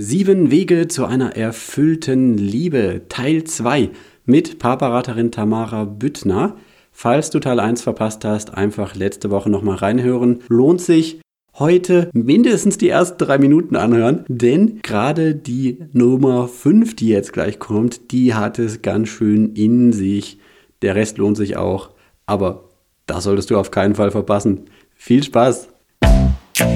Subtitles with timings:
[0.00, 3.90] Sieben Wege zu einer erfüllten Liebe, Teil 2
[4.26, 6.54] mit Paarberaterin Tamara Büttner.
[6.92, 10.38] Falls du Teil 1 verpasst hast, einfach letzte Woche nochmal reinhören.
[10.46, 11.20] Lohnt sich.
[11.58, 17.58] Heute mindestens die ersten drei Minuten anhören, denn gerade die Nummer 5, die jetzt gleich
[17.58, 20.38] kommt, die hat es ganz schön in sich.
[20.80, 21.90] Der Rest lohnt sich auch,
[22.24, 22.68] aber
[23.06, 24.66] das solltest du auf keinen Fall verpassen.
[24.94, 25.70] Viel Spaß!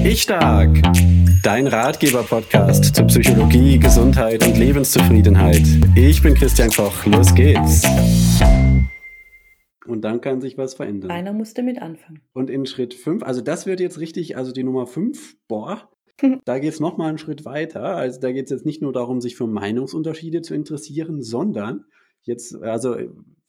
[0.02, 0.82] Ich Stark,
[1.42, 5.62] dein Ratgeber-Podcast zu Psychologie, Gesundheit und Lebenszufriedenheit.
[5.96, 7.82] Ich bin Christian Koch, los geht's.
[9.84, 11.10] Und dann kann sich was verändern.
[11.10, 12.20] Einer muss damit anfangen.
[12.32, 15.90] Und in Schritt 5, also das wird jetzt richtig, also die Nummer 5, boah,
[16.44, 17.96] da geht es nochmal einen Schritt weiter.
[17.96, 21.86] Also da geht es jetzt nicht nur darum, sich für Meinungsunterschiede zu interessieren, sondern
[22.22, 22.96] jetzt, also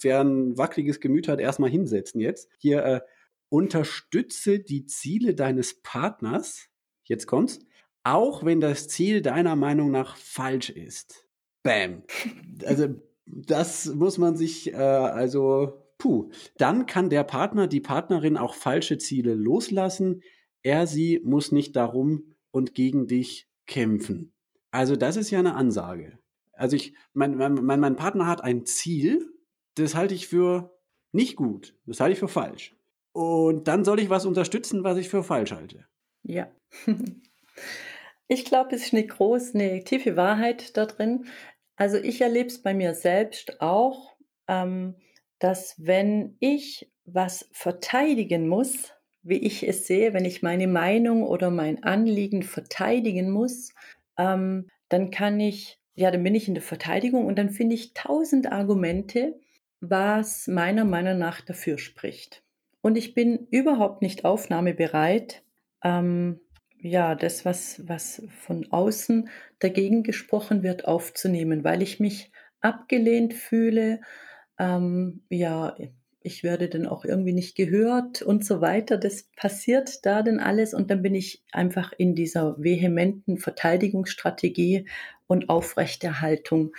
[0.02, 2.50] wer ein wackeliges Gemüt hat, erstmal hinsetzen jetzt.
[2.58, 3.02] Hier, äh,
[3.50, 6.70] unterstütze die Ziele deines Partners,
[7.04, 7.60] jetzt kommt's,
[8.04, 11.28] auch wenn das Ziel deiner Meinung nach falsch ist.
[11.64, 12.04] Bam.
[12.66, 12.88] Also
[13.26, 16.30] das muss man sich, äh, also, puh.
[16.58, 20.22] Dann kann der Partner, die Partnerin auch falsche Ziele loslassen.
[20.62, 24.34] Er, sie muss nicht darum und gegen dich kämpfen.
[24.72, 26.20] Also das ist ja eine Ansage.
[26.54, 29.34] Also ich, mein, mein, mein Partner hat ein Ziel,
[29.76, 30.78] das halte ich für
[31.12, 31.76] nicht gut.
[31.86, 32.76] Das halte ich für falsch.
[33.14, 35.86] Und dann soll ich was unterstützen, was ich für falsch halte.
[36.24, 36.52] Ja.
[38.28, 41.26] Ich glaube, es ist eine große, eine tiefe Wahrheit da drin.
[41.76, 44.16] Also ich erlebe es bei mir selbst auch,
[44.48, 44.96] ähm,
[45.40, 51.50] dass wenn ich was verteidigen muss, wie ich es sehe, wenn ich meine Meinung oder
[51.50, 53.74] mein Anliegen verteidigen muss,
[54.18, 57.94] ähm, dann kann ich, ja, dann bin ich in der Verteidigung und dann finde ich
[57.94, 59.40] tausend Argumente,
[59.80, 62.44] was meiner Meinung nach dafür spricht.
[62.82, 65.44] Und ich bin überhaupt nicht aufnahmebereit,
[65.84, 66.40] ähm,
[66.84, 74.02] ja, das, was, was von außen dagegen gesprochen wird, aufzunehmen, weil ich mich abgelehnt fühle.
[74.60, 75.78] Ähm, ja,
[76.20, 78.98] ich werde dann auch irgendwie nicht gehört und so weiter.
[78.98, 84.86] Das passiert da dann alles und dann bin ich einfach in dieser vehementen Verteidigungsstrategie
[85.26, 86.74] und Aufrechterhaltung.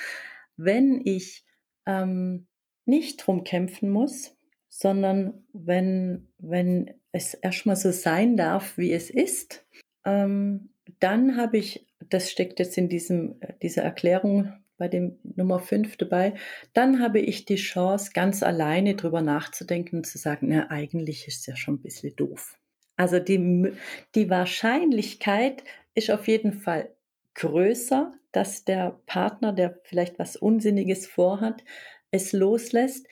[0.59, 1.47] Wenn ich
[1.87, 2.47] ähm,
[2.85, 4.37] nicht drum kämpfen muss,
[4.69, 9.65] sondern wenn, wenn es erstmal so sein darf, wie es ist,
[10.05, 10.71] ähm,
[11.01, 16.35] dann habe ich, das steckt jetzt in diesem, dieser Erklärung bei dem Nummer 5 dabei,
[16.73, 21.41] dann habe ich die Chance, ganz alleine drüber nachzudenken und zu sagen, na, eigentlich ist
[21.41, 22.59] es ja schon ein bisschen doof.
[22.97, 23.73] Also die,
[24.15, 25.65] die Wahrscheinlichkeit
[25.95, 26.91] ist auf jeden Fall
[27.35, 31.65] größer, dass der Partner, der vielleicht was Unsinniges vorhat,
[32.11, 33.07] es loslässt,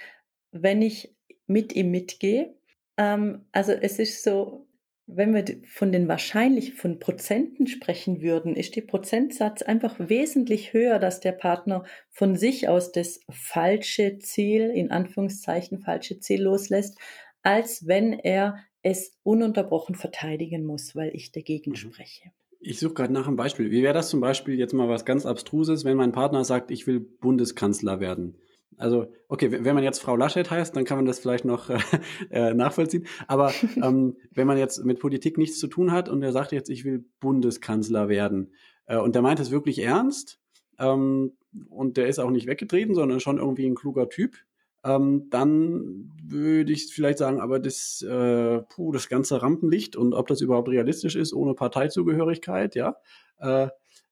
[0.51, 1.15] wenn ich
[1.47, 2.55] mit ihm mitgehe.
[2.97, 4.67] Ähm, also es ist so,
[5.15, 10.99] wenn wir von den wahrscheinlich von Prozenten sprechen würden, ist der Prozentsatz einfach wesentlich höher,
[10.99, 16.99] dass der Partner von sich aus das falsche Ziel, in Anführungszeichen falsche Ziel loslässt,
[17.43, 21.77] als wenn er es ununterbrochen verteidigen muss, weil ich dagegen mhm.
[21.77, 22.33] spreche.
[22.61, 23.71] Ich suche gerade nach einem Beispiel.
[23.71, 26.87] Wie wäre das zum Beispiel jetzt mal was ganz Abstruses, wenn mein Partner sagt, ich
[26.87, 28.39] will Bundeskanzler werden?
[28.79, 31.71] Also, okay, wenn man jetzt Frau Laschet heißt, dann kann man das vielleicht noch
[32.31, 33.07] äh, nachvollziehen.
[33.27, 33.53] Aber
[33.83, 36.85] ähm, wenn man jetzt mit Politik nichts zu tun hat und er sagt jetzt, ich
[36.85, 38.53] will Bundeskanzler werden,
[38.87, 40.41] äh, und der meint es wirklich ernst,
[40.79, 41.33] ähm,
[41.69, 44.37] und der ist auch nicht weggetreten, sondern schon irgendwie ein kluger Typ,
[44.85, 50.27] ähm, dann würde ich vielleicht sagen, aber das, äh, puh, das ganze Rampenlicht und ob
[50.27, 52.97] das überhaupt realistisch ist ohne Parteizugehörigkeit, ja.
[53.39, 53.69] Äh,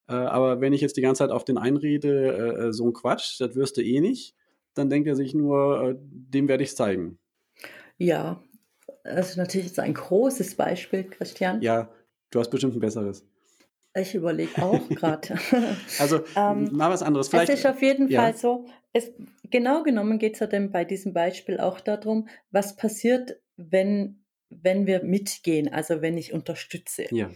[0.07, 2.93] äh, aber wenn ich jetzt die ganze Zeit auf den einrede, äh, äh, so ein
[2.93, 4.35] Quatsch, das wirst du eh nicht,
[4.81, 7.19] dann denkt er sich nur, äh, dem werde ich es zeigen.
[7.99, 8.43] Ja,
[9.05, 11.63] das ist natürlich jetzt ein großes Beispiel, Christian.
[11.63, 11.91] Ja,
[12.31, 13.27] du hast bestimmt ein besseres.
[13.95, 15.39] Ich überlege auch gerade.
[15.99, 17.29] also ähm, mal was anderes.
[17.29, 18.23] Vielleicht, es ist auf jeden ja.
[18.23, 19.13] Fall so, es,
[19.51, 24.87] genau genommen geht es ja dann bei diesem Beispiel auch darum, was passiert, wenn, wenn
[24.87, 27.07] wir mitgehen, also wenn ich unterstütze.
[27.11, 27.31] Ja.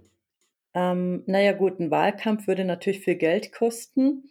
[0.75, 4.25] Ähm, naja gut, ein Wahlkampf würde natürlich viel Geld kosten.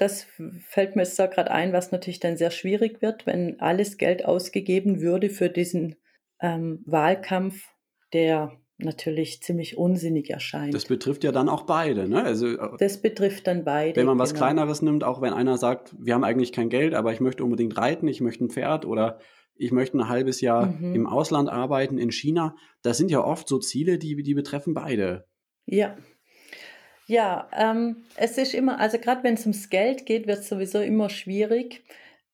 [0.00, 0.26] Das
[0.66, 4.24] fällt mir jetzt da gerade ein, was natürlich dann sehr schwierig wird, wenn alles Geld
[4.24, 5.96] ausgegeben würde für diesen
[6.40, 7.66] ähm, Wahlkampf,
[8.14, 10.72] der natürlich ziemlich unsinnig erscheint.
[10.72, 12.24] Das betrifft ja dann auch beide, ne?
[12.24, 13.96] Also, äh, das betrifft dann beide.
[14.00, 14.46] Wenn man was genau.
[14.46, 17.76] Kleineres nimmt, auch wenn einer sagt, wir haben eigentlich kein Geld, aber ich möchte unbedingt
[17.76, 19.18] reiten, ich möchte ein Pferd oder
[19.54, 20.94] ich möchte ein halbes Jahr mhm.
[20.94, 22.56] im Ausland arbeiten, in China.
[22.80, 25.26] Das sind ja oft so Ziele, die, die betreffen beide.
[25.66, 25.98] Ja,
[27.10, 30.80] ja, ähm, es ist immer, also gerade wenn es ums Geld geht, wird es sowieso
[30.80, 31.82] immer schwierig.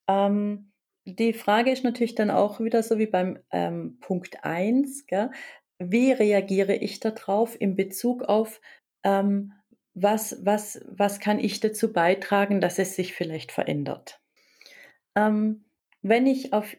[0.06, 0.70] Ähm,
[1.06, 5.30] die Frage ist natürlich dann auch wieder so wie beim ähm, Punkt 1, gell?
[5.78, 8.60] wie reagiere ich darauf in Bezug auf,
[9.02, 9.54] ähm,
[9.94, 14.20] was, was, was kann ich dazu beitragen, dass es sich vielleicht verändert?
[15.14, 15.64] Ähm,
[16.02, 16.76] wenn ich auf,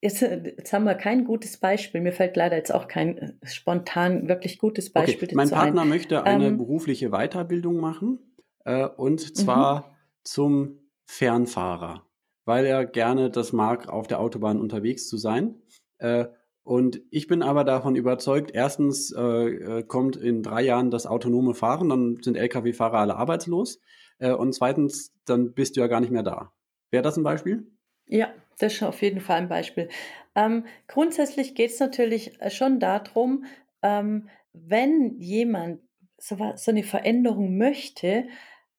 [0.00, 4.28] jetzt, jetzt haben wir kein gutes Beispiel, mir fällt leider jetzt auch kein äh, spontan
[4.28, 5.34] wirklich gutes Beispiel okay.
[5.34, 5.88] Mein Partner ein.
[5.88, 8.18] möchte eine ähm, berufliche Weiterbildung machen
[8.64, 9.34] äh, und mhm.
[9.34, 9.84] zwar mhm.
[10.24, 12.06] zum Fernfahrer,
[12.44, 15.54] weil er gerne das mag, auf der Autobahn unterwegs zu sein.
[15.98, 16.26] Äh,
[16.62, 21.54] und ich bin aber davon überzeugt, erstens äh, äh kommt in drei Jahren das autonome
[21.54, 23.80] Fahren, dann sind Lkw-Fahrer alle arbeitslos.
[24.18, 26.52] Äh, und zweitens, dann bist du ja gar nicht mehr da.
[26.90, 27.66] Wäre das ein Beispiel?
[28.06, 28.28] Ja,
[28.58, 29.88] das ist auf jeden Fall ein Beispiel.
[30.34, 33.44] Ähm, grundsätzlich geht es natürlich äh, schon darum,
[33.82, 35.80] ähm, wenn jemand
[36.16, 38.28] so, so, eine Veränderung möchte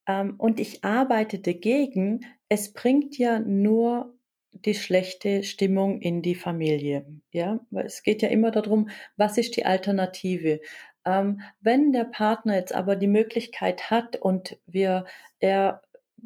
[0.08, 4.14] ähm, und ich arbeite dagegen, es bringt ja nur
[4.52, 7.06] die schlechte Stimmung in die Familie.
[7.32, 10.60] Ja, es geht ja immer darum, was ist die Alternative?
[11.06, 15.06] Ähm, wenn der Partner jetzt aber die Möglichkeit hat und wir,
[15.40, 15.82] er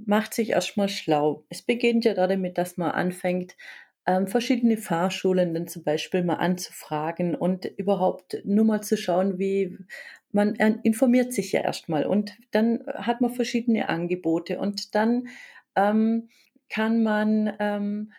[0.05, 1.45] macht sich erstmal schlau.
[1.49, 3.55] Es beginnt ja damit, dass man anfängt,
[4.05, 9.77] ähm, verschiedene Fahrschulen dann zum Beispiel mal anzufragen und überhaupt nur mal zu schauen, wie
[10.31, 15.27] man informiert sich ja erstmal und dann hat man verschiedene Angebote und dann
[15.75, 16.29] ähm,
[16.69, 18.11] kann man ähm,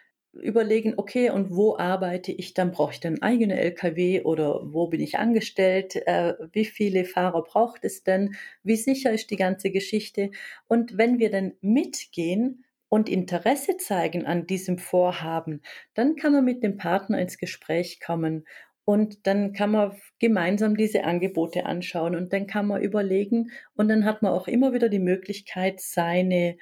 [0.42, 2.54] überlegen, okay, und wo arbeite ich?
[2.54, 5.96] Dann brauche ich dann eigene LKW oder wo bin ich angestellt?
[6.06, 8.34] Äh, wie viele Fahrer braucht es denn?
[8.62, 10.31] Wie sicher ist die ganze Geschichte?
[10.69, 15.62] Und wenn wir dann mitgehen und Interesse zeigen an diesem Vorhaben,
[15.94, 18.44] dann kann man mit dem Partner ins Gespräch kommen
[18.84, 24.04] und dann kann man gemeinsam diese Angebote anschauen und dann kann man überlegen und dann
[24.04, 26.56] hat man auch immer wieder die Möglichkeit, seine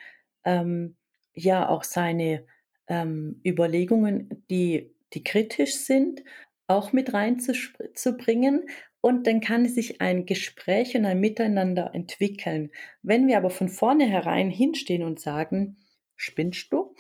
[0.44, 0.96] ähm,
[1.34, 2.46] ja auch seine
[2.92, 6.22] ähm, Überlegungen, die, die kritisch sind,
[6.66, 8.66] auch mit reinzubringen.
[9.00, 12.70] Und dann kann sich ein Gespräch und ein Miteinander entwickeln.
[13.02, 15.78] Wenn wir aber von vornherein hinstehen und sagen,
[16.16, 16.94] spinnst du?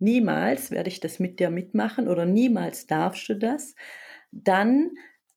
[0.00, 3.74] Niemals werde ich das mit dir mitmachen oder niemals darfst du das,
[4.30, 4.90] dann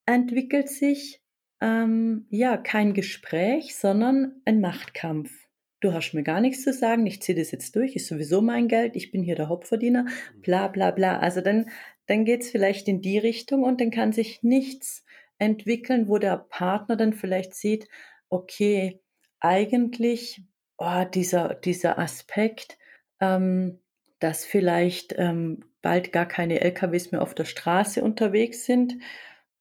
[0.06, 1.22] entwickelt sich
[1.62, 5.41] ähm, ja kein Gespräch, sondern ein Machtkampf
[5.82, 8.68] du hast mir gar nichts zu sagen, ich ziehe das jetzt durch, ist sowieso mein
[8.68, 10.42] Geld, ich bin hier der Hauptverdiener, mhm.
[10.42, 11.20] bla bla bla.
[11.20, 11.70] Also dann,
[12.06, 15.04] dann geht es vielleicht in die Richtung und dann kann sich nichts
[15.38, 17.90] entwickeln, wo der Partner dann vielleicht sieht,
[18.30, 19.02] okay,
[19.40, 20.44] eigentlich
[20.78, 22.78] oh, dieser, dieser Aspekt,
[23.20, 23.80] ähm,
[24.20, 28.96] dass vielleicht ähm, bald gar keine LKWs mehr auf der Straße unterwegs sind,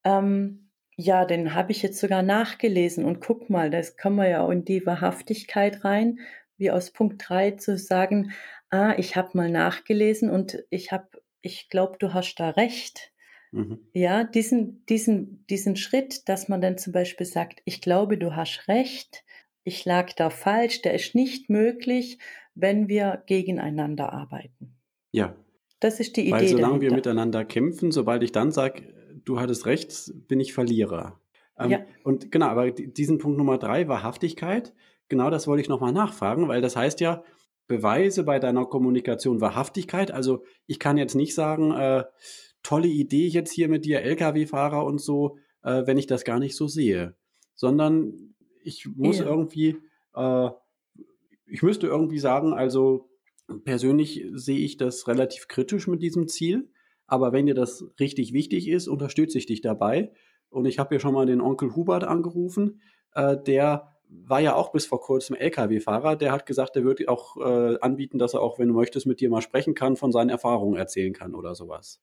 [0.05, 0.70] ähm,
[1.01, 4.51] ja, den habe ich jetzt sogar nachgelesen und guck mal, das kann man ja auch
[4.51, 6.19] in die Wahrhaftigkeit rein,
[6.59, 8.33] wie aus Punkt 3 zu sagen,
[8.69, 11.09] ah, ich habe mal nachgelesen und ich habe,
[11.41, 13.13] ich glaube, du hast da recht.
[13.51, 13.79] Mhm.
[13.95, 18.69] Ja, diesen, diesen, diesen Schritt, dass man dann zum Beispiel sagt, ich glaube, du hast
[18.69, 19.25] recht,
[19.65, 22.19] ich lag da falsch, der ist nicht möglich,
[22.55, 24.77] wenn wir gegeneinander arbeiten.
[25.13, 25.35] Ja.
[25.81, 26.33] Das ist die Idee.
[26.33, 26.83] Weil solange dahinter.
[26.83, 31.21] wir miteinander kämpfen, sobald ich dann sage, du hattest recht, bin ich Verlierer.
[31.59, 31.81] Ähm, ja.
[32.05, 34.75] Und genau, aber diesen Punkt Nummer drei, Wahrhaftigkeit,
[35.09, 37.23] genau das wollte ich nochmal nachfragen, weil das heißt ja,
[37.67, 40.11] Beweise bei deiner Kommunikation Wahrhaftigkeit.
[40.11, 42.05] Also ich kann jetzt nicht sagen, äh,
[42.63, 46.57] tolle Idee jetzt hier mit dir, Lkw-Fahrer und so, äh, wenn ich das gar nicht
[46.57, 47.15] so sehe.
[47.55, 48.35] Sondern
[48.65, 49.27] ich muss ja.
[49.27, 49.77] irgendwie,
[50.15, 50.49] äh,
[51.47, 53.09] ich müsste irgendwie sagen, also
[53.65, 56.70] persönlich sehe ich das relativ kritisch mit diesem Ziel.
[57.11, 60.13] Aber wenn dir das richtig wichtig ist, unterstütze ich dich dabei.
[60.49, 62.81] Und ich habe ja schon mal den Onkel Hubert angerufen.
[63.15, 66.15] Äh, der war ja auch bis vor kurzem LKW-Fahrer.
[66.15, 69.21] Der hat gesagt, der würde auch äh, anbieten, dass er auch, wenn du möchtest, mit
[69.21, 72.01] dir mal sprechen kann, von seinen Erfahrungen erzählen kann oder sowas.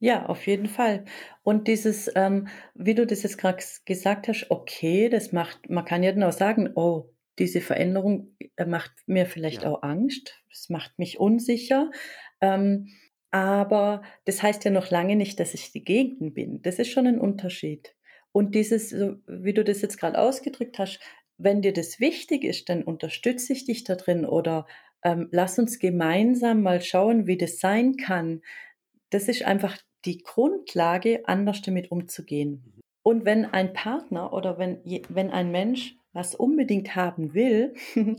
[0.00, 1.04] Ja, auf jeden Fall.
[1.44, 6.02] Und dieses, ähm, wie du das jetzt gerade gesagt hast, okay, das macht, man kann
[6.02, 9.70] ja dann auch sagen, oh, diese Veränderung äh, macht mir vielleicht ja.
[9.70, 11.92] auch Angst, das macht mich unsicher.
[12.40, 12.88] Ähm,
[13.32, 16.62] aber das heißt ja noch lange nicht, dass ich die Gegend bin.
[16.62, 17.96] Das ist schon ein Unterschied.
[18.30, 18.94] Und dieses,
[19.26, 21.00] wie du das jetzt gerade ausgedrückt hast,
[21.38, 24.66] wenn dir das wichtig ist, dann unterstütze ich dich da drin oder
[25.02, 28.42] ähm, lass uns gemeinsam mal schauen, wie das sein kann.
[29.10, 32.62] Das ist einfach die Grundlage, anders damit umzugehen.
[32.64, 32.80] Mhm.
[33.02, 37.74] Und wenn ein Partner oder wenn, wenn ein Mensch was unbedingt haben will,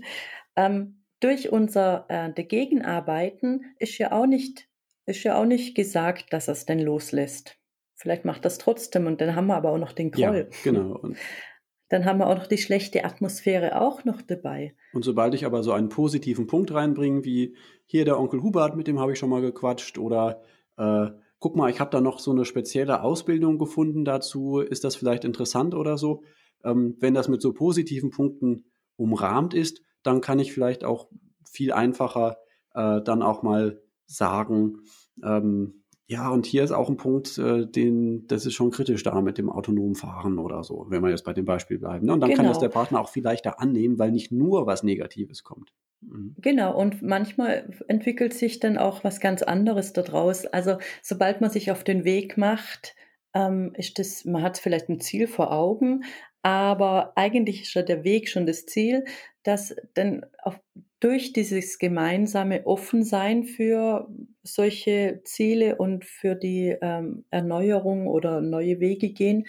[0.55, 4.67] ähm, durch unser äh, Dagegenarbeiten ist ja auch nicht
[5.05, 7.57] ist ja auch nicht gesagt, dass er es denn loslässt.
[7.95, 10.49] Vielleicht macht das trotzdem und dann haben wir aber auch noch den Groll.
[10.51, 10.97] Ja, genau.
[10.97, 11.17] Und
[11.89, 14.75] dann haben wir auch noch die schlechte Atmosphäre auch noch dabei.
[14.93, 17.55] Und sobald ich aber so einen positiven Punkt reinbringe, wie
[17.85, 20.41] hier der Onkel Hubert, mit dem habe ich schon mal gequatscht, oder
[20.77, 21.07] äh,
[21.39, 25.23] guck mal, ich habe da noch so eine spezielle Ausbildung gefunden dazu, ist das vielleicht
[25.23, 26.23] interessant oder so?
[26.63, 31.09] Ähm, wenn das mit so positiven Punkten umrahmt ist, dann kann ich vielleicht auch
[31.45, 32.37] viel einfacher
[32.73, 34.79] äh, dann auch mal sagen,
[35.23, 39.21] ähm, ja, und hier ist auch ein Punkt, äh, den, das ist schon kritisch da
[39.21, 42.05] mit dem autonomen Fahren oder so, wenn wir jetzt bei dem Beispiel bleiben.
[42.05, 42.13] Ne?
[42.13, 42.37] Und dann genau.
[42.37, 42.69] kann das genau.
[42.69, 45.73] der Partner auch viel leichter annehmen, weil nicht nur was Negatives kommt.
[46.01, 46.35] Mhm.
[46.39, 50.45] Genau, und manchmal entwickelt sich dann auch was ganz anderes daraus.
[50.45, 52.95] Also sobald man sich auf den Weg macht,
[53.33, 56.03] ähm, ist das, man hat vielleicht ein Ziel vor Augen,
[56.41, 59.05] aber eigentlich ist ja der Weg schon das Ziel,
[59.43, 60.59] dass dann auf,
[61.03, 64.07] durch dieses gemeinsame Offensein für
[64.43, 69.45] solche Ziele und für die ähm, Erneuerung oder neue Wege gehen,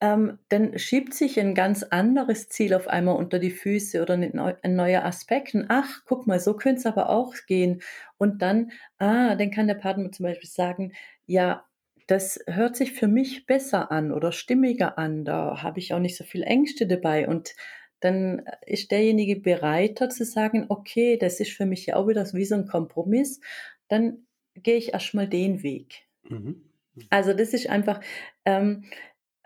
[0.00, 4.74] ähm, dann schiebt sich ein ganz anderes Ziel auf einmal unter die Füße oder ein
[4.74, 5.54] neuer Aspekt.
[5.54, 7.82] Und ach, guck mal, so könnte es aber auch gehen.
[8.16, 10.92] Und dann, ah, dann kann der Partner zum Beispiel sagen,
[11.26, 11.66] ja,
[12.06, 15.24] das hört sich für mich besser an oder stimmiger an.
[15.26, 17.28] Da habe ich auch nicht so viel Ängste dabei.
[17.28, 17.54] Und
[18.00, 22.44] dann ist derjenige bereiter zu sagen, okay, das ist für mich ja auch wieder wie
[22.44, 23.40] so ein Kompromiss.
[23.88, 26.06] Dann gehe ich erstmal den Weg.
[26.28, 26.62] Mhm.
[27.08, 28.00] Also das ist einfach,
[28.44, 28.84] ähm,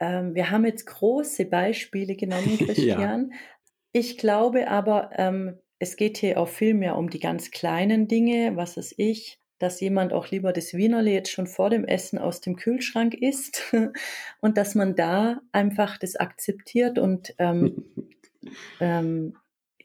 [0.00, 3.30] ähm, wir haben jetzt große Beispiele genommen, Christian.
[3.30, 3.38] ja.
[3.92, 8.56] Ich glaube aber, ähm, es geht hier auch viel mehr um die ganz kleinen Dinge,
[8.56, 12.40] was ist ich, dass jemand auch lieber das Wienerle jetzt schon vor dem Essen aus
[12.40, 13.73] dem Kühlschrank isst
[14.40, 17.84] und dass man da einfach das akzeptiert und ähm,
[18.80, 19.36] ähm,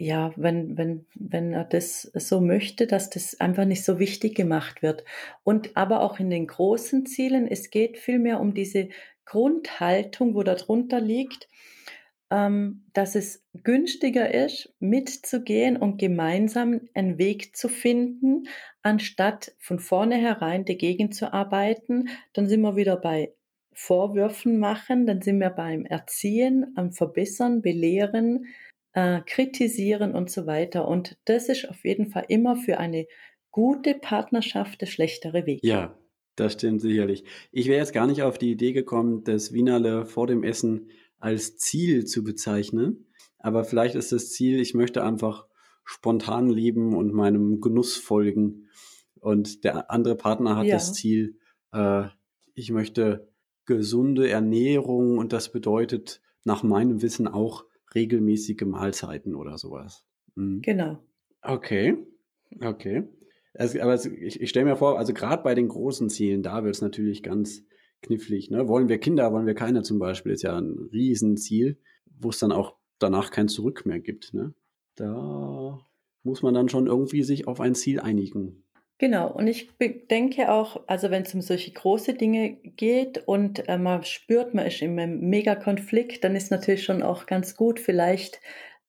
[0.01, 4.81] ja, wenn, wenn, wenn er das so möchte, dass das einfach nicht so wichtig gemacht
[4.81, 5.03] wird.
[5.43, 8.89] Und aber auch in den großen Zielen, es geht vielmehr um diese
[9.25, 11.49] Grundhaltung, wo darunter liegt,
[12.31, 18.47] ähm, dass es günstiger ist, mitzugehen und gemeinsam einen Weg zu finden,
[18.81, 22.07] anstatt von vornherein dagegen zu arbeiten.
[22.33, 23.33] Dann sind wir wieder bei
[23.81, 28.45] Vorwürfen machen, dann sind wir beim Erziehen, am Verbessern, Belehren,
[28.91, 30.86] äh, Kritisieren und so weiter.
[30.86, 33.07] Und das ist auf jeden Fall immer für eine
[33.51, 35.63] gute Partnerschaft der schlechtere Weg.
[35.63, 35.98] Ja,
[36.36, 37.24] das stimmt sicherlich.
[37.53, 41.55] Ich wäre jetzt gar nicht auf die Idee gekommen, das Wienerle vor dem Essen als
[41.55, 43.07] Ziel zu bezeichnen.
[43.38, 45.48] Aber vielleicht ist das Ziel, ich möchte einfach
[45.86, 48.67] spontan leben und meinem Genuss folgen.
[49.21, 50.75] Und der andere Partner hat ja.
[50.75, 51.39] das Ziel,
[51.71, 52.07] äh,
[52.55, 53.29] ich möchte
[53.69, 60.03] gesunde Ernährung und das bedeutet nach meinem Wissen auch regelmäßige Mahlzeiten oder sowas.
[60.33, 60.63] Mhm.
[60.63, 60.97] Genau.
[61.43, 61.95] Okay,
[62.61, 63.03] okay.
[63.53, 66.73] Also, aber ich, ich stelle mir vor, also gerade bei den großen Zielen, da wird
[66.73, 67.63] es natürlich ganz
[68.01, 68.49] knifflig.
[68.49, 68.67] Ne?
[68.67, 71.77] Wollen wir Kinder, wollen wir keine zum Beispiel, ist ja ein Riesenziel,
[72.19, 74.33] wo es dann auch danach kein Zurück mehr gibt.
[74.33, 74.55] Ne?
[74.95, 75.79] Da
[76.23, 78.63] muss man dann schon irgendwie sich auf ein Ziel einigen.
[79.00, 79.72] Genau, und ich
[80.12, 84.65] denke auch, also wenn es um solche große Dinge geht und äh, man spürt, man
[84.68, 88.41] ist in einem Megakonflikt, dann ist natürlich schon auch ganz gut, vielleicht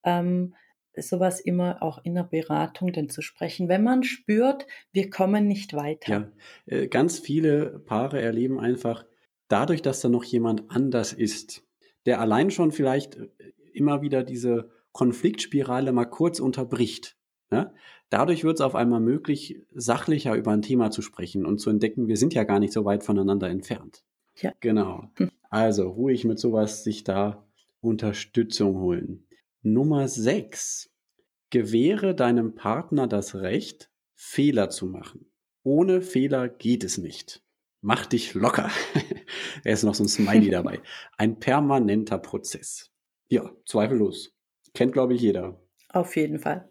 [0.03, 0.57] ähm,
[0.97, 5.75] sowas immer auch in der Beratung denn zu sprechen, wenn man spürt, wir kommen nicht
[5.75, 6.13] weiter.
[6.13, 9.05] Ja, äh, ganz viele Paare erleben einfach
[9.47, 11.63] dadurch, dass da noch jemand anders ist,
[12.05, 13.29] der allein schon vielleicht äh,
[13.73, 17.17] immer wieder diese Konfliktspirale mal kurz unterbricht.
[17.53, 17.73] Ja?
[18.11, 22.09] Dadurch wird es auf einmal möglich, sachlicher über ein Thema zu sprechen und zu entdecken,
[22.09, 24.05] wir sind ja gar nicht so weit voneinander entfernt.
[24.37, 24.53] Ja.
[24.61, 25.11] Genau.
[25.49, 27.47] Also ruhig mit sowas sich da
[27.81, 29.27] Unterstützung holen.
[29.63, 30.91] Nummer 6.
[31.51, 35.31] Gewähre deinem Partner das Recht, Fehler zu machen.
[35.63, 37.43] Ohne Fehler geht es nicht.
[37.81, 38.71] Mach dich locker.
[39.65, 40.81] er ist noch so ein Smiley dabei.
[41.17, 42.91] Ein permanenter Prozess.
[43.29, 44.35] Ja, zweifellos.
[44.75, 45.61] Kennt, glaube ich, jeder.
[45.89, 46.71] Auf jeden Fall.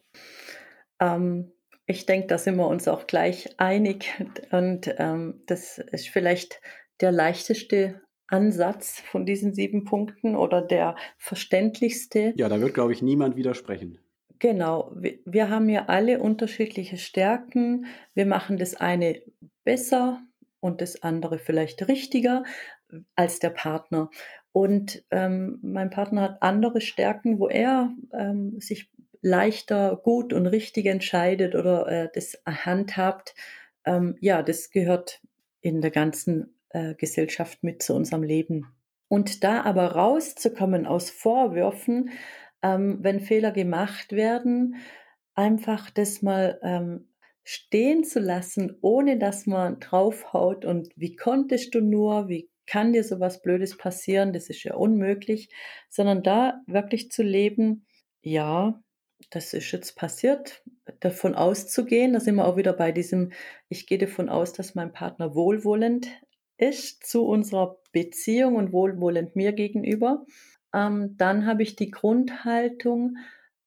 [0.99, 1.51] Ähm,
[1.85, 4.13] ich denke, da sind wir uns auch gleich einig.
[4.51, 6.61] Und ähm, das ist vielleicht
[7.01, 12.33] der leichteste Ansatz von diesen sieben Punkten oder der verständlichste.
[12.37, 13.97] Ja, da wird, glaube ich, niemand widersprechen.
[14.37, 17.87] Genau, wir, wir haben ja alle unterschiedliche Stärken.
[18.13, 19.21] Wir machen das eine
[19.63, 20.21] besser
[20.59, 22.43] und das andere vielleicht richtiger
[23.15, 24.09] als der Partner.
[24.51, 28.89] Und ähm, mein Partner hat andere Stärken, wo er ähm, sich
[29.21, 33.35] leichter gut und richtig entscheidet oder äh, das handhabt,
[33.85, 35.21] ähm, ja, das gehört
[35.61, 38.67] in der ganzen äh, Gesellschaft mit zu unserem Leben.
[39.07, 42.11] Und da aber rauszukommen aus Vorwürfen,
[42.61, 44.75] ähm, wenn Fehler gemacht werden,
[45.33, 47.09] einfach das mal ähm,
[47.43, 53.03] stehen zu lassen, ohne dass man draufhaut und wie konntest du nur, wie kann dir
[53.03, 55.49] sowas Blödes passieren, das ist ja unmöglich,
[55.89, 57.88] sondern da wirklich zu leben,
[58.21, 58.79] ja,
[59.29, 60.63] das ist jetzt passiert,
[60.99, 63.31] davon auszugehen, da sind wir auch wieder bei diesem,
[63.67, 66.07] ich gehe davon aus, dass mein Partner wohlwollend
[66.57, 70.25] ist zu unserer Beziehung und wohlwollend mir gegenüber.
[70.73, 73.17] Ähm, dann habe ich die Grundhaltung,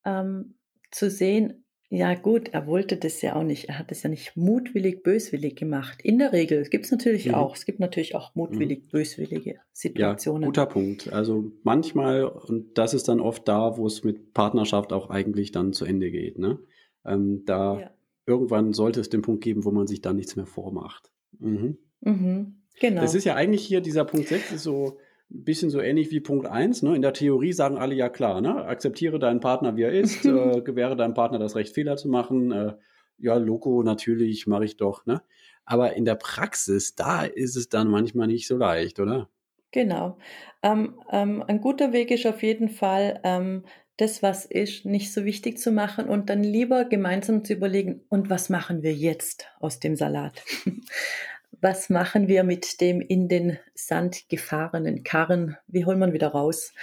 [0.04, 0.56] ähm,
[0.90, 1.61] zu sehen,
[1.94, 3.68] ja gut, er wollte das ja auch nicht.
[3.68, 6.00] Er hat es ja nicht mutwillig, böswillig gemacht.
[6.02, 7.34] In der Regel gibt es natürlich Mhm.
[7.34, 7.54] auch.
[7.54, 8.40] Es gibt natürlich auch Mhm.
[8.42, 10.46] mutwillig, böswillige Ja, Situationen.
[10.46, 11.12] guter Punkt.
[11.12, 15.74] Also manchmal, und das ist dann oft da, wo es mit Partnerschaft auch eigentlich dann
[15.74, 16.58] zu Ende geht, ne?
[17.04, 17.90] Ähm, da Ja.
[18.26, 21.10] irgendwann sollte es den Punkt geben, wo man sich dann nichts mehr vormacht.
[21.38, 21.76] Mhm.
[22.00, 22.56] Mhm.
[22.72, 23.02] Das Genau.
[23.04, 24.96] ist ja eigentlich hier, dieser Punkt 6 ist so
[25.34, 26.82] ein bisschen so ähnlich wie Punkt 1.
[26.82, 26.94] Ne?
[26.94, 28.64] In der Theorie sagen alle ja klar, ne?
[28.64, 32.52] akzeptiere deinen Partner, wie er ist, äh, gewähre deinem Partner das Recht, Fehler zu machen.
[32.52, 32.74] Äh,
[33.18, 35.06] ja, Loco, natürlich, mache ich doch.
[35.06, 35.22] Ne?
[35.64, 39.28] Aber in der Praxis, da ist es dann manchmal nicht so leicht, oder?
[39.70, 40.18] Genau.
[40.62, 43.64] Ähm, ähm, ein guter Weg ist auf jeden Fall, ähm,
[43.98, 48.30] das, was ist, nicht so wichtig zu machen und dann lieber gemeinsam zu überlegen, und
[48.30, 50.42] was machen wir jetzt aus dem Salat?
[51.62, 55.56] Was machen wir mit dem in den Sand gefahrenen Karren?
[55.68, 56.74] Wie holt man wieder raus?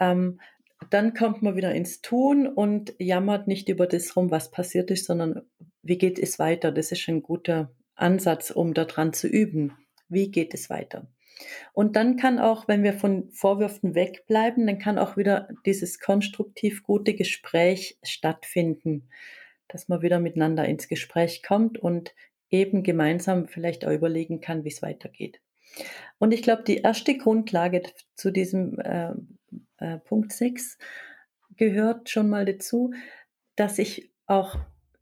[0.00, 0.40] Ähm,
[0.88, 5.04] dann kommt man wieder ins Tun und jammert nicht über das rum, was passiert ist,
[5.04, 5.42] sondern
[5.82, 6.72] wie geht es weiter?
[6.72, 9.76] Das ist ein guter Ansatz, um daran zu üben.
[10.08, 11.06] Wie geht es weiter?
[11.74, 16.82] Und dann kann auch, wenn wir von Vorwürfen wegbleiben, dann kann auch wieder dieses konstruktiv
[16.82, 19.10] gute Gespräch stattfinden,
[19.68, 22.14] dass man wieder miteinander ins Gespräch kommt und
[22.54, 25.40] eben gemeinsam vielleicht auch überlegen kann, wie es weitergeht.
[26.18, 27.82] Und ich glaube, die erste Grundlage
[28.14, 29.12] zu diesem äh,
[29.78, 30.78] äh, Punkt 6
[31.56, 32.92] gehört schon mal dazu,
[33.56, 34.56] dass ich auch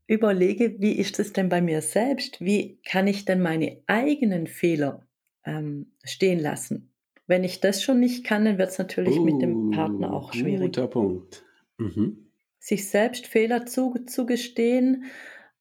[0.07, 2.41] überlege, wie ist es denn bei mir selbst?
[2.41, 5.07] Wie kann ich denn meine eigenen Fehler
[5.45, 6.93] ähm, stehen lassen?
[7.27, 10.33] Wenn ich das schon nicht kann, dann wird es natürlich mit dem Partner Uh, auch
[10.33, 10.61] schwierig.
[10.61, 11.45] Guter Punkt.
[11.79, 12.31] Mhm.
[12.59, 15.05] Sich selbst Fehler zu, zugestehen,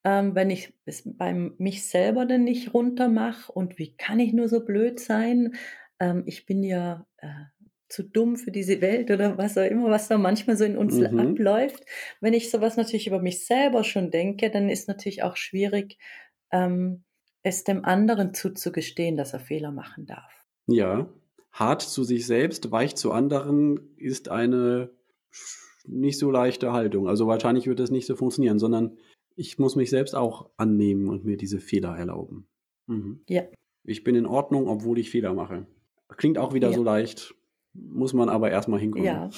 [0.04, 4.34] ähm, wenn ich es beim mich selber denn nicht runter mache und wie kann ich
[4.34, 5.56] nur so blöd sein?
[6.00, 7.28] Ähm, ich bin ja äh,
[7.90, 11.00] zu dumm für diese Welt oder was auch immer, was da manchmal so in uns
[11.00, 11.18] Mhm.
[11.18, 11.84] abläuft.
[12.22, 15.98] Wenn ich sowas natürlich über mich selber schon denke, dann ist natürlich auch schwierig,
[16.52, 17.04] ähm,
[17.44, 20.46] es dem anderen zuzugestehen, dass er Fehler machen darf.
[20.68, 21.10] Ja,
[21.52, 24.92] hart zu sich selbst, weich zu anderen ist eine
[25.86, 27.08] nicht so leichte Haltung.
[27.08, 28.98] Also wahrscheinlich wird das nicht so funktionieren, sondern
[29.36, 32.48] ich muss mich selbst auch annehmen und mir diese Fehler erlauben.
[32.88, 33.22] Mhm.
[33.28, 33.44] Ja.
[33.84, 35.66] Ich bin in Ordnung, obwohl ich Fehler mache.
[36.10, 36.76] Klingt auch wieder Ja.
[36.76, 37.34] so leicht,
[37.74, 39.06] muss man aber erstmal hinkommen.
[39.06, 39.30] Ja,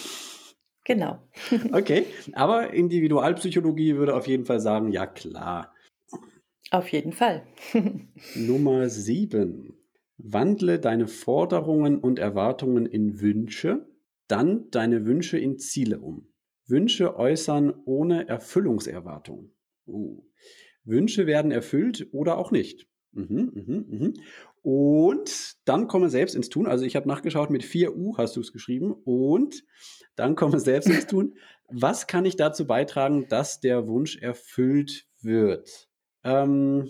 [0.86, 1.20] genau.
[1.72, 5.74] Okay, aber Individualpsychologie würde auf jeden Fall sagen, ja klar.
[6.72, 7.46] Auf jeden Fall.
[8.36, 9.78] Nummer 7.
[10.18, 13.88] Wandle deine Forderungen und Erwartungen in Wünsche,
[14.28, 16.34] dann deine Wünsche in Ziele um.
[16.66, 19.52] Wünsche äußern ohne Erfüllungserwartung.
[19.86, 20.24] Uh.
[20.86, 22.88] Wünsche werden erfüllt oder auch nicht.
[23.14, 24.14] Mhm, mhm, mhm.
[24.62, 26.68] Und dann komme selbst ins Tun.
[26.68, 28.94] Also ich habe nachgeschaut, mit 4 U hast du es geschrieben.
[28.94, 29.64] Und
[30.16, 31.36] dann komme selbst ins Tun.
[31.70, 35.90] Was kann ich dazu beitragen, dass der Wunsch erfüllt wird?
[36.24, 36.88] Ähm,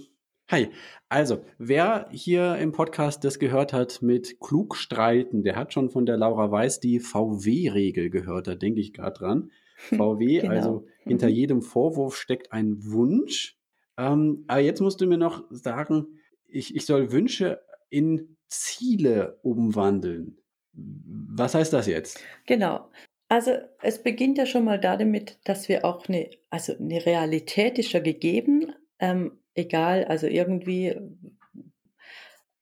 [0.50, 0.70] hi.
[1.10, 6.06] Also, wer hier im Podcast das gehört hat mit klug streiten, der hat schon von
[6.06, 8.48] der Laura Weiß die VW-Regel gehört.
[8.48, 9.52] Da denke ich gerade dran.
[9.90, 10.54] VW, Genau.
[10.54, 11.34] also hinter Mhm.
[11.34, 13.58] jedem Vorwurf steckt ein Wunsch.
[13.98, 20.38] Ähm, aber jetzt musst du mir noch sagen, ich, ich soll Wünsche in Ziele umwandeln.
[20.74, 22.24] Was heißt das jetzt?
[22.46, 22.90] Genau.
[23.30, 27.92] Also es beginnt ja schon mal damit, dass wir auch eine, also eine Realität ist
[27.94, 30.96] ja gegeben, ähm, egal, also irgendwie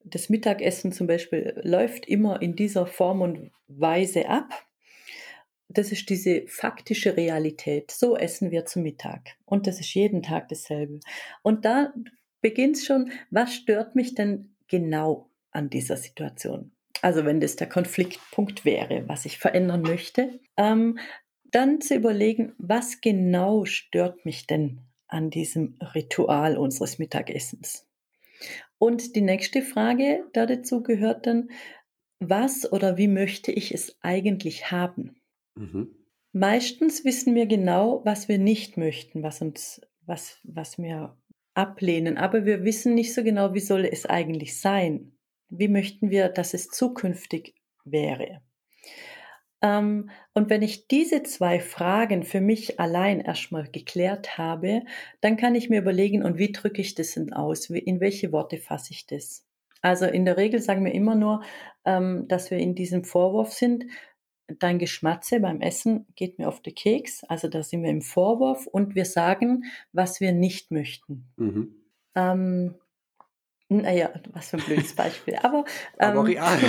[0.03, 4.49] das Mittagessen zum Beispiel läuft immer in dieser Form und Weise ab.
[5.73, 7.91] Das ist diese faktische Realität.
[7.91, 9.36] So essen wir zum Mittag.
[9.45, 10.99] Und das ist jeden Tag dasselbe.
[11.41, 11.93] Und da
[12.41, 16.71] beginnt es schon, was stört mich denn genau an dieser Situation?
[17.01, 20.99] Also wenn das der Konfliktpunkt wäre, was ich verändern möchte, ähm,
[21.45, 27.88] dann zu überlegen, was genau stört mich denn an diesem Ritual unseres Mittagessens?
[28.77, 31.49] Und die nächste Frage da dazu gehört dann,
[32.19, 35.20] was oder wie möchte ich es eigentlich haben?
[35.56, 35.96] Mhm.
[36.34, 41.18] Meistens wissen wir genau, was wir nicht möchten, was uns, was, was wir
[41.54, 45.18] ablehnen, aber wir wissen nicht so genau, wie soll es eigentlich sein?
[45.50, 48.42] Wie möchten wir, dass es zukünftig wäre?
[49.62, 54.84] Ähm, und wenn ich diese zwei Fragen für mich allein erstmal geklärt habe,
[55.22, 57.70] dann kann ich mir überlegen, und wie drücke ich das denn aus?
[57.70, 59.46] In welche Worte fasse ich das?
[59.82, 61.44] Also in der Regel sagen wir immer nur,
[61.86, 63.86] ähm, dass wir in diesem Vorwurf sind.
[64.60, 67.24] Dein Geschmatze beim Essen geht mir auf den Keks.
[67.26, 71.32] Also da sind wir im Vorwurf und wir sagen, was wir nicht möchten.
[71.38, 71.76] Mhm.
[72.16, 72.76] Ähm,
[73.70, 75.36] naja, was für ein blödes Beispiel.
[75.42, 75.64] Aber,
[75.98, 76.60] Aber ähm, real.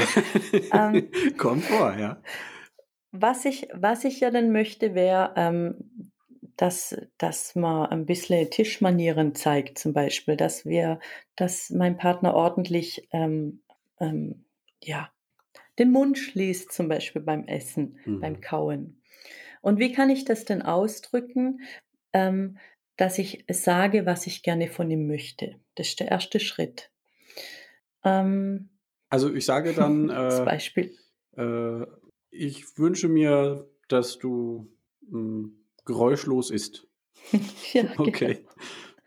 [0.73, 2.23] ähm, Kommt vor, ja.
[3.11, 6.12] Was ich, was ich ja dann möchte, wäre, ähm,
[6.57, 11.01] dass, dass man ein bisschen Tischmanieren zeigt, zum Beispiel, dass wir,
[11.35, 13.62] dass mein Partner ordentlich, ähm,
[13.99, 14.45] ähm,
[14.83, 15.11] ja,
[15.78, 18.20] den Mund schließt, zum Beispiel beim Essen, mhm.
[18.20, 19.02] beim Kauen.
[19.61, 21.61] Und wie kann ich das denn ausdrücken,
[22.12, 22.58] ähm,
[22.96, 25.56] dass ich sage, was ich gerne von ihm möchte?
[25.76, 26.90] Das ist der erste Schritt.
[28.04, 28.68] Ähm,
[29.08, 30.96] also ich sage dann, äh, Beispiel.
[31.37, 31.87] Äh,
[32.30, 34.70] ich wünsche mir, dass du
[35.02, 36.87] mh, hm, geräuschlos isst.
[37.72, 38.44] ja, okay.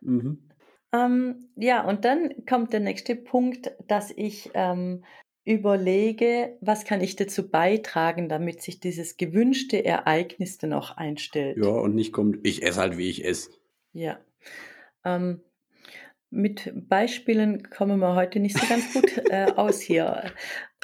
[0.01, 0.23] Genau.
[0.23, 0.49] Mhm.
[0.93, 5.03] Ähm, ja, und dann kommt der nächste Punkt, dass ich ähm,
[5.45, 11.57] überlege, was kann ich dazu beitragen, damit sich dieses gewünschte Ereignis dann auch einstellt.
[11.57, 13.51] Ja, und nicht kommt, ich esse halt, wie ich esse.
[13.93, 14.19] Ja.
[15.05, 15.41] Ähm,
[16.31, 20.31] mit Beispielen kommen wir heute nicht so ganz gut äh, aus hier.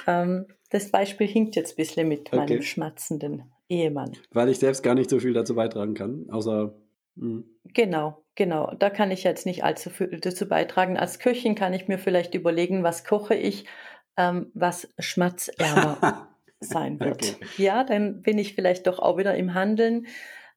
[0.06, 2.38] Ähm, das Beispiel hinkt jetzt ein bisschen mit okay.
[2.38, 4.16] meinem schmatzenden Ehemann.
[4.30, 6.74] Weil ich selbst gar nicht so viel dazu beitragen kann, außer.
[7.16, 7.26] Mh.
[7.26, 7.44] Hm.
[7.74, 8.74] Genau, genau.
[8.78, 10.98] Da kann ich jetzt nicht allzu viel dazu beitragen.
[10.98, 13.66] Als Köchin kann ich mir vielleicht überlegen, was koche ich,
[14.18, 17.24] ähm, was schmatzärmer sein wird.
[17.24, 17.36] Okay.
[17.58, 20.08] Ja, dann bin ich vielleicht doch auch wieder im Handeln.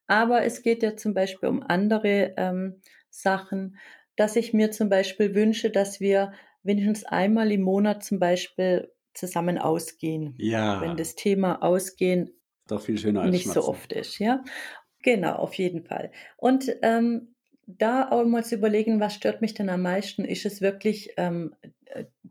[0.06, 3.78] Aber es geht ja zum Beispiel um andere ähm, Sachen,
[4.16, 9.58] dass ich mir zum Beispiel wünsche, dass wir wenigstens einmal im Monat zum Beispiel zusammen
[9.58, 10.34] ausgehen.
[10.38, 10.80] Ja.
[10.80, 12.30] Wenn das Thema Ausgehen
[12.66, 13.62] doch viel schöner als nicht Schmatzen.
[13.62, 14.42] so oft ist, ja.
[15.02, 16.12] Genau, auf jeden Fall.
[16.36, 17.34] Und ähm,
[17.66, 20.24] da auch mal zu überlegen, was stört mich denn am meisten?
[20.24, 21.54] Ist es wirklich ähm,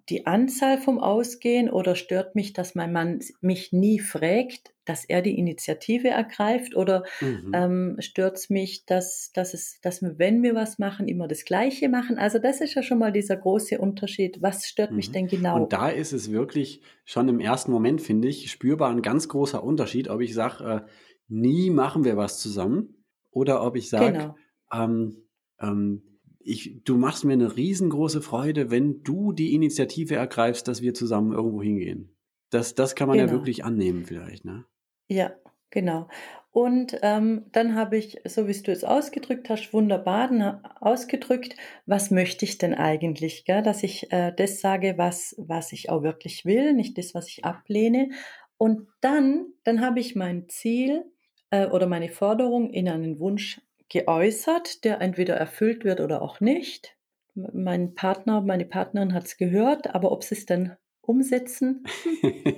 [0.09, 5.21] die Anzahl vom Ausgehen oder stört mich, dass mein Mann mich nie fragt, dass er
[5.21, 7.51] die Initiative ergreift oder mhm.
[7.53, 11.45] ähm, stört es mich, dass, dass, es, dass wir, wenn wir was machen, immer das
[11.45, 12.17] Gleiche machen?
[12.17, 14.41] Also das ist ja schon mal dieser große Unterschied.
[14.41, 14.97] Was stört mhm.
[14.97, 15.63] mich denn genau?
[15.63, 19.63] Und da ist es wirklich schon im ersten Moment, finde ich, spürbar ein ganz großer
[19.63, 20.89] Unterschied, ob ich sage, äh,
[21.29, 24.35] nie machen wir was zusammen oder ob ich sage, genau.
[24.73, 25.23] ähm,
[25.61, 26.12] ähm,
[26.43, 31.33] ich, du machst mir eine riesengroße Freude, wenn du die Initiative ergreifst, dass wir zusammen
[31.33, 32.15] irgendwo hingehen.
[32.49, 33.31] Das, das kann man genau.
[33.31, 34.65] ja wirklich annehmen vielleicht, ne?
[35.07, 35.33] Ja,
[35.69, 36.07] genau.
[36.51, 41.55] Und ähm, dann habe ich, so wie du es ausgedrückt hast, wunderbar ausgedrückt,
[41.87, 43.63] was möchte ich denn eigentlich, gell?
[43.63, 47.43] dass ich äh, das sage, was, was ich auch wirklich will, nicht das, was ich
[47.43, 48.09] ablehne.
[48.57, 51.05] Und dann, dann habe ich mein Ziel
[51.49, 53.59] äh, oder meine Forderung in einen Wunsch
[53.93, 56.97] geäußert, der entweder erfüllt wird oder auch nicht.
[57.35, 61.83] Mein Partner, meine Partnerin hat es gehört, aber ob sie es dann umsetzen,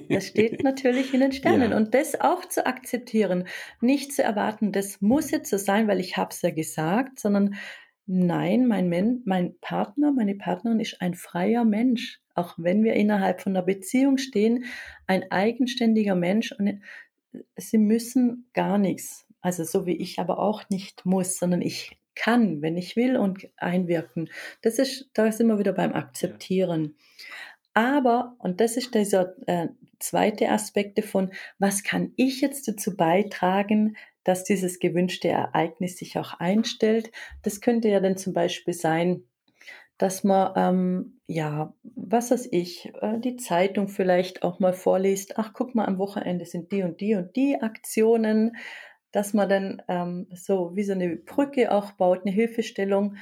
[0.09, 1.71] das steht natürlich in den Sternen.
[1.71, 1.77] Ja.
[1.77, 3.47] Und das auch zu akzeptieren,
[3.81, 7.55] nicht zu erwarten, das muss jetzt so sein, weil ich habe es ja gesagt, sondern
[8.05, 12.21] nein, mein, Men mein Partner, meine Partnerin ist ein freier Mensch.
[12.33, 14.65] Auch wenn wir innerhalb von einer Beziehung stehen,
[15.05, 16.81] ein eigenständiger Mensch und
[17.57, 19.24] sie müssen gar nichts.
[19.45, 23.47] Also so wie ich aber auch nicht muss, sondern ich kann, wenn ich will und
[23.57, 24.31] einwirken.
[24.63, 26.95] Das ist, da sind wir wieder beim Akzeptieren.
[27.75, 29.67] Aber, und das ist dieser äh,
[29.99, 36.33] zweite Aspekt davon, was kann ich jetzt dazu beitragen, dass dieses gewünschte Ereignis sich auch
[36.39, 37.11] einstellt?
[37.43, 39.25] Das könnte ja dann zum Beispiel sein,
[39.99, 45.37] dass man, ähm, ja, was weiß ich, äh, die Zeitung vielleicht auch mal vorliest.
[45.37, 48.57] Ach, guck mal, am Wochenende sind die und die und die Aktionen
[49.15, 53.15] dass man dann ähm, so wie so eine Brücke auch baut, eine Hilfestellung.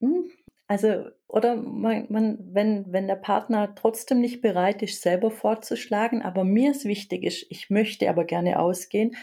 [0.00, 0.28] Hm,
[0.66, 6.42] also, oder man, man, wenn, wenn der Partner trotzdem nicht bereit ist, selber vorzuschlagen, aber
[6.42, 9.14] mir ist wichtig ist, ich möchte aber gerne ausgehen,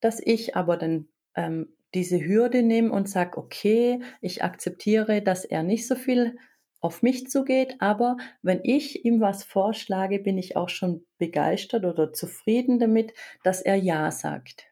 [0.00, 5.62] dass ich aber dann ähm, diese Hürde nehme und sage, okay, ich akzeptiere, dass er
[5.62, 6.38] nicht so viel
[6.80, 12.14] auf mich zugeht, aber wenn ich ihm was vorschlage, bin ich auch schon begeistert oder
[12.14, 14.69] zufrieden damit, dass er Ja sagt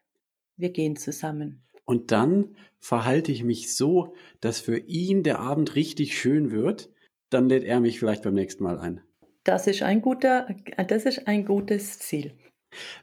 [0.59, 1.63] wir gehen zusammen.
[1.85, 6.91] Und dann verhalte ich mich so, dass für ihn der Abend richtig schön wird.
[7.29, 9.01] Dann lädt er mich vielleicht beim nächsten Mal ein.
[9.43, 10.47] Das ist ein guter,
[10.87, 12.33] das ist ein gutes Ziel.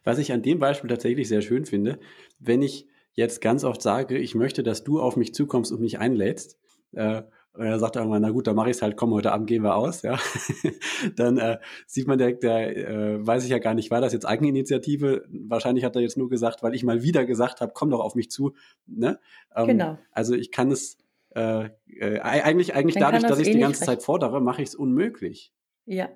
[0.05, 1.99] Was ich an dem Beispiel tatsächlich sehr schön finde,
[2.39, 5.99] wenn ich jetzt ganz oft sage, ich möchte, dass du auf mich zukommst und mich
[5.99, 6.59] einlädst,
[6.93, 7.23] äh,
[7.57, 9.63] und er sagt irgendwann, na gut, dann mache ich es halt, komm, heute Abend gehen
[9.63, 10.19] wir aus, ja.
[11.17, 14.27] dann äh, sieht man direkt, der äh, weiß ich ja gar nicht, war das jetzt
[14.27, 15.25] Eigeninitiative?
[15.29, 18.15] Wahrscheinlich hat er jetzt nur gesagt, weil ich mal wieder gesagt habe, komm doch auf
[18.15, 18.55] mich zu.
[18.87, 19.19] Ne?
[19.55, 19.99] Ähm, genau.
[20.13, 20.99] Also ich kann es
[21.35, 24.75] äh, äh, eigentlich, eigentlich dadurch, dass ich eh die ganze Zeit fordere, mache ich es
[24.75, 25.53] unmöglich.
[25.85, 26.09] Ja.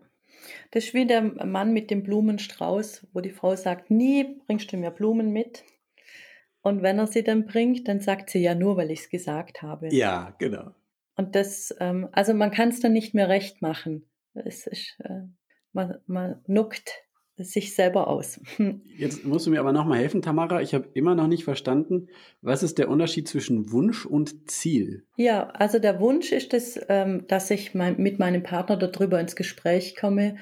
[0.70, 4.76] Das ist wie der Mann mit dem Blumenstrauß, wo die Frau sagt, nie bringst du
[4.76, 5.64] mir Blumen mit.
[6.62, 9.62] Und wenn er sie dann bringt, dann sagt sie ja nur, weil ich es gesagt
[9.62, 9.88] habe.
[9.94, 10.72] Ja, genau.
[11.16, 14.08] Und das, ähm, also man kann es dann nicht mehr recht machen.
[14.34, 15.22] Es ist, äh,
[15.72, 16.90] man, man nuckt
[17.44, 18.40] sich selber aus.
[18.84, 20.60] Jetzt musst du mir aber nochmal helfen, Tamara.
[20.60, 22.08] Ich habe immer noch nicht verstanden,
[22.42, 25.06] was ist der Unterschied zwischen Wunsch und Ziel?
[25.16, 29.36] Ja, also der Wunsch ist es, ähm, dass ich mein, mit meinem Partner darüber ins
[29.36, 30.36] Gespräch komme.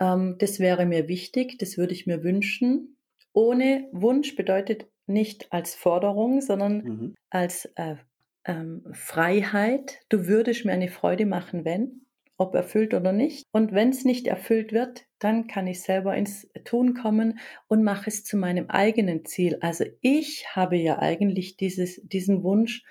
[0.00, 2.96] Ähm, das wäre mir wichtig, das würde ich mir wünschen.
[3.32, 7.14] Ohne Wunsch bedeutet nicht als Forderung, sondern mhm.
[7.30, 7.96] als äh,
[8.44, 10.00] ähm, Freiheit.
[10.08, 12.04] Du würdest mir eine Freude machen, wenn
[12.36, 13.46] ob erfüllt oder nicht.
[13.52, 18.08] Und wenn es nicht erfüllt wird, dann kann ich selber ins Tun kommen und mache
[18.08, 19.58] es zu meinem eigenen Ziel.
[19.60, 22.82] Also ich habe ja eigentlich dieses, diesen Wunsch,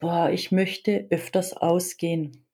[0.00, 2.44] boah, ich möchte öfters ausgehen.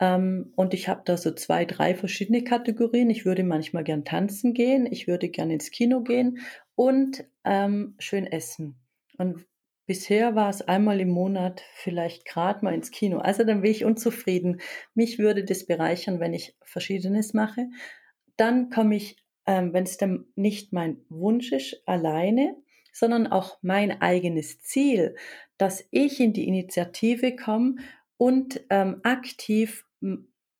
[0.00, 3.08] Ähm, und ich habe da so zwei, drei verschiedene Kategorien.
[3.10, 6.40] Ich würde manchmal gern tanzen gehen, ich würde gern ins Kino gehen
[6.74, 8.76] und ähm, schön essen.
[9.16, 9.46] Und
[9.86, 13.18] Bisher war es einmal im Monat vielleicht gerade mal ins Kino.
[13.18, 14.60] Also dann bin ich unzufrieden.
[14.94, 17.68] Mich würde das bereichern, wenn ich Verschiedenes mache.
[18.36, 19.16] Dann komme ich,
[19.46, 22.56] ähm, wenn es dann nicht mein Wunsch ist, alleine,
[22.92, 25.16] sondern auch mein eigenes Ziel,
[25.58, 27.76] dass ich in die Initiative komme
[28.16, 29.84] und ähm, aktiv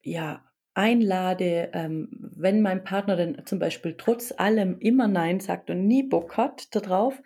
[0.02, 5.86] ja, einlade, ähm, wenn mein Partner dann zum Beispiel trotz allem immer Nein sagt und
[5.86, 7.22] nie Bock hat darauf,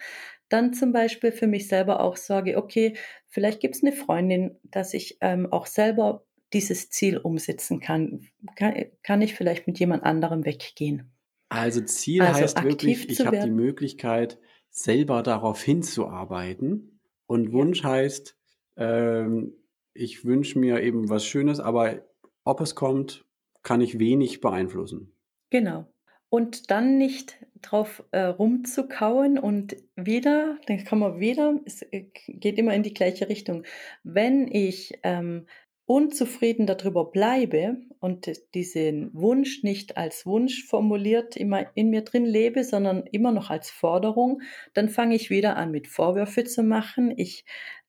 [0.48, 2.94] dann zum Beispiel für mich selber auch sorge, okay,
[3.28, 8.26] vielleicht gibt es eine Freundin, dass ich ähm, auch selber dieses Ziel umsetzen kann.
[8.56, 8.74] kann.
[9.02, 11.10] Kann ich vielleicht mit jemand anderem weggehen?
[11.50, 14.38] Also Ziel also heißt wirklich, ich habe die Möglichkeit,
[14.70, 17.00] selber darauf hinzuarbeiten.
[17.26, 18.36] Und Wunsch heißt,
[18.76, 19.54] ähm,
[19.92, 22.06] ich wünsche mir eben was Schönes, aber
[22.44, 23.26] ob es kommt,
[23.62, 25.12] kann ich wenig beeinflussen.
[25.50, 25.86] Genau
[26.30, 32.58] und dann nicht drauf äh, rumzukauen und wieder, dann kann man wieder, es äh, geht
[32.58, 33.64] immer in die gleiche Richtung.
[34.02, 35.46] Wenn ich ähm,
[35.88, 42.62] unzufrieden darüber bleibe und diesen Wunsch nicht als Wunsch formuliert immer in mir drin lebe,
[42.62, 44.42] sondern immer noch als Forderung,
[44.74, 47.14] dann fange ich wieder an mit Vorwürfe zu machen.
[47.16, 47.46] Ich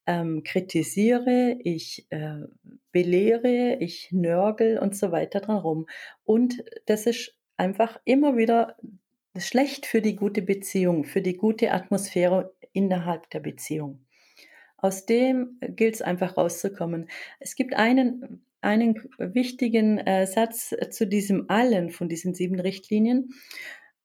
[0.07, 2.37] ähm, kritisiere, ich äh,
[2.93, 5.85] belehre, ich nörgel und so weiter dran rum.
[6.23, 8.77] Und das ist einfach immer wieder
[9.39, 14.05] schlecht für die gute Beziehung, für die gute Atmosphäre innerhalb der Beziehung.
[14.77, 17.09] Aus dem gilt es einfach rauszukommen.
[17.39, 23.33] Es gibt einen, einen wichtigen äh, Satz zu diesem allen von diesen sieben Richtlinien,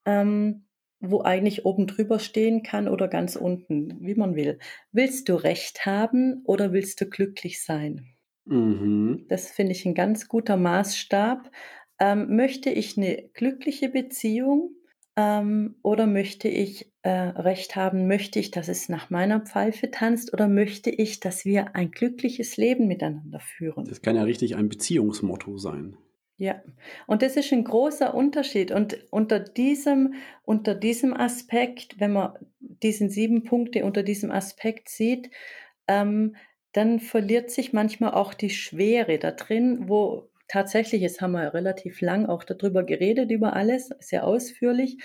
[0.05, 0.65] ähm,
[0.99, 4.59] wo eigentlich oben drüber stehen kann oder ganz unten, wie man will.
[4.91, 8.15] Willst du Recht haben oder willst du glücklich sein?
[8.45, 9.25] Mhm.
[9.29, 11.51] Das finde ich ein ganz guter Maßstab,
[11.99, 14.75] ähm, möchte ich eine glückliche Beziehung
[15.15, 18.07] ähm, oder möchte ich äh, Recht haben?
[18.07, 22.57] Möchte ich, dass es nach meiner Pfeife tanzt oder möchte ich, dass wir ein glückliches
[22.57, 23.85] Leben miteinander führen?
[23.85, 25.97] Das kann ja richtig ein Beziehungsmotto sein.
[26.37, 26.61] Ja,
[27.07, 28.71] und das ist ein großer Unterschied.
[28.71, 35.29] Und unter diesem, unter diesem Aspekt, wenn man diesen sieben Punkte unter diesem Aspekt sieht,
[35.87, 36.35] ähm,
[36.73, 42.01] dann verliert sich manchmal auch die Schwere da drin, wo, tatsächlich, jetzt haben wir relativ
[42.01, 44.97] lang auch darüber geredet, über alles, sehr ausführlich.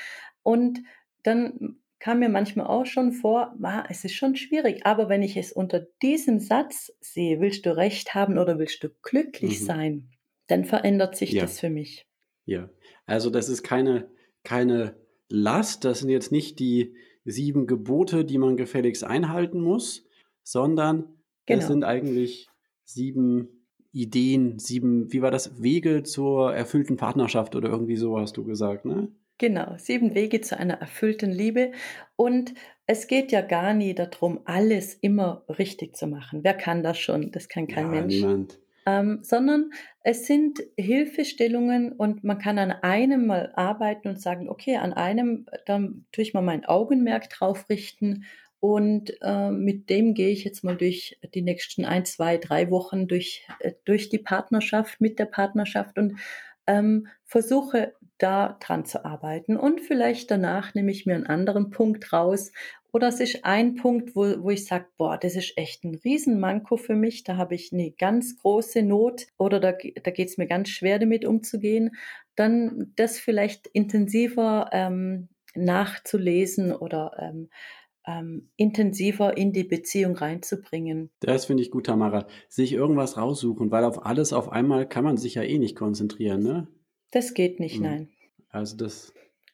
[0.43, 0.81] Und
[1.23, 4.87] dann kam mir manchmal auch schon vor, ah, es ist schon schwierig.
[4.87, 8.89] Aber wenn ich es unter diesem Satz sehe, willst du recht haben oder willst du
[9.03, 9.65] glücklich mhm.
[9.65, 10.11] sein,
[10.47, 11.43] dann verändert sich ja.
[11.43, 12.07] das für mich.
[12.47, 12.71] Ja,
[13.07, 14.09] also das ist keine,
[14.43, 14.97] keine
[15.29, 20.07] Last, das sind jetzt nicht die sieben Gebote, die man gefälligst einhalten muss,
[20.43, 21.61] sondern genau.
[21.61, 22.49] das sind eigentlich
[22.85, 23.60] sieben
[23.93, 28.85] Ideen, sieben, wie war das, Wege zur erfüllten Partnerschaft oder irgendwie so hast du gesagt,
[28.85, 29.09] ne?
[29.39, 31.73] Genau, sieben Wege zu einer erfüllten Liebe.
[32.15, 32.53] Und
[32.87, 36.41] es geht ja gar nie darum, alles immer richtig zu machen.
[36.45, 37.33] Wer kann das schon?
[37.33, 38.17] Das kann kein ja, Mensch.
[38.17, 38.61] Niemand.
[38.85, 39.71] Ähm, sondern
[40.03, 45.47] es sind Hilfestellungen und man kann an einem mal arbeiten und sagen, okay, an einem,
[45.65, 48.25] dann tue ich mal mein Augenmerk drauf richten
[48.61, 53.09] und äh, mit dem gehe ich jetzt mal durch die nächsten ein, zwei, drei Wochen
[53.09, 56.19] durch, äh, durch die Partnerschaft, mit der Partnerschaft und
[56.67, 59.57] ähm, versuche da dran zu arbeiten.
[59.57, 62.53] Und vielleicht danach nehme ich mir einen anderen Punkt raus.
[62.93, 66.77] Oder es ist ein Punkt, wo, wo ich sage, boah, das ist echt ein Riesenmanko
[66.77, 67.25] für mich.
[67.25, 70.99] Da habe ich eine ganz große Not oder da, da geht es mir ganz schwer
[70.99, 71.93] damit umzugehen.
[72.37, 77.49] Dann das vielleicht intensiver ähm, nachzulesen oder ähm,
[78.07, 81.11] ähm, intensiver in die Beziehung reinzubringen.
[81.21, 82.27] Das finde ich gut, Tamara.
[82.49, 86.43] Sich irgendwas raussuchen, weil auf alles auf einmal kann man sich ja eh nicht konzentrieren,
[86.43, 86.69] ne?
[87.11, 87.85] Das geht nicht, mhm.
[87.85, 88.09] nein.
[88.49, 89.13] Also das.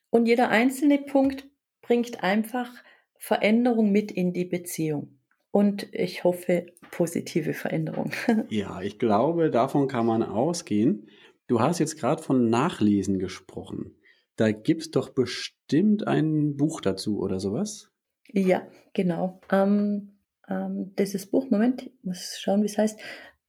[0.09, 1.47] Und jeder einzelne Punkt
[1.81, 2.71] bringt einfach
[3.17, 5.19] Veränderung mit in die Beziehung.
[5.51, 8.11] Und ich hoffe, positive Veränderung.
[8.49, 11.07] ja, ich glaube, davon kann man ausgehen.
[11.47, 13.95] Du hast jetzt gerade von Nachlesen gesprochen.
[14.35, 17.89] Da gibt es doch bestimmt ein Buch dazu oder sowas.
[18.31, 19.41] Ja, genau.
[19.51, 22.99] Ähm, ähm, dieses Buch, Moment, ich muss schauen, wie es heißt.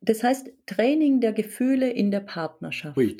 [0.00, 2.96] Das heißt Training der Gefühle in der Partnerschaft.
[2.96, 3.16] Ui.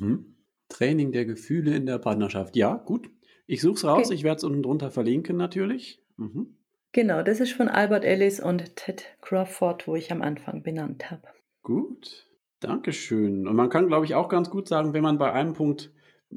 [0.00, 0.36] Mhm.
[0.68, 2.56] Training der Gefühle in der Partnerschaft.
[2.56, 3.10] Ja, gut.
[3.46, 4.06] Ich suche es raus.
[4.06, 4.14] Okay.
[4.14, 6.02] Ich werde es unten drunter verlinken natürlich.
[6.16, 6.56] Mhm.
[6.92, 11.28] Genau, das ist von Albert Ellis und Ted Crawford, wo ich am Anfang benannt habe.
[11.62, 12.26] Gut,
[12.60, 13.46] Dankeschön.
[13.46, 15.92] Und man kann, glaube ich, auch ganz gut sagen, wenn man bei einem Punkt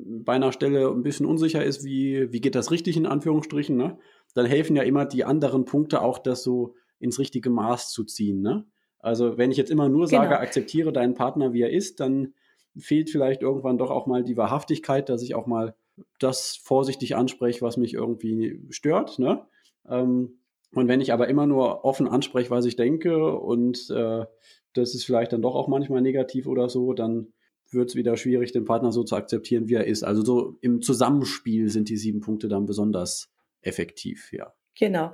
[0.06, 3.98] bei einer Stelle ein bisschen unsicher ist, wie, wie geht das richtig in Anführungsstrichen, ne?
[4.34, 8.42] dann helfen ja immer die anderen Punkte auch, das so ins richtige Maß zu ziehen.
[8.42, 8.66] Ne?
[9.00, 10.42] Also wenn ich jetzt immer nur sage, genau.
[10.42, 12.34] akzeptiere deinen Partner, wie er ist, dann
[12.78, 15.76] fehlt vielleicht irgendwann doch auch mal die Wahrhaftigkeit, dass ich auch mal
[16.20, 19.20] das vorsichtig anspreche, was mich irgendwie stört.
[19.20, 19.46] Ne?
[19.88, 20.40] Ähm,
[20.74, 24.26] und wenn ich aber immer nur offen anspreche, was ich denke und äh,
[24.74, 27.34] das ist vielleicht dann doch auch manchmal negativ oder so, dann
[27.72, 30.04] wird es wieder schwierig, den Partner so zu akzeptieren, wie er ist.
[30.04, 34.54] Also so im Zusammenspiel sind die sieben Punkte dann besonders effektiv, ja.
[34.78, 35.14] Genau.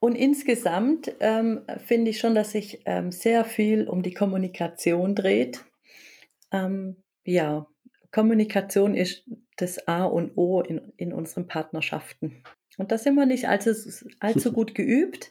[0.00, 5.64] Und insgesamt ähm, finde ich schon, dass sich ähm, sehr viel um die Kommunikation dreht.
[6.50, 7.66] Ähm, ja,
[8.10, 9.24] Kommunikation ist
[9.56, 12.42] das A und O in, in unseren Partnerschaften.
[12.76, 13.70] Und da sind wir nicht allzu,
[14.18, 15.30] allzu gut geübt.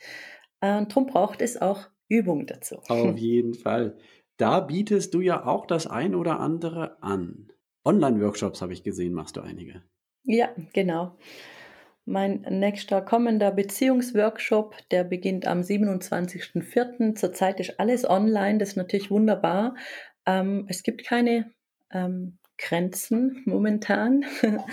[0.61, 2.77] Äh, darum braucht es auch Übung dazu.
[2.87, 3.97] Auf jeden Fall.
[4.37, 7.51] Da bietest du ja auch das ein oder andere an.
[7.85, 9.83] Online-Workshops habe ich gesehen, machst du einige.
[10.23, 11.17] Ja, genau.
[12.05, 17.15] Mein nächster kommender Beziehungsworkshop, der beginnt am 27.04.
[17.15, 19.75] Zurzeit ist alles online, das ist natürlich wunderbar.
[20.25, 21.51] Ähm, es gibt keine
[21.91, 24.25] ähm, Grenzen momentan,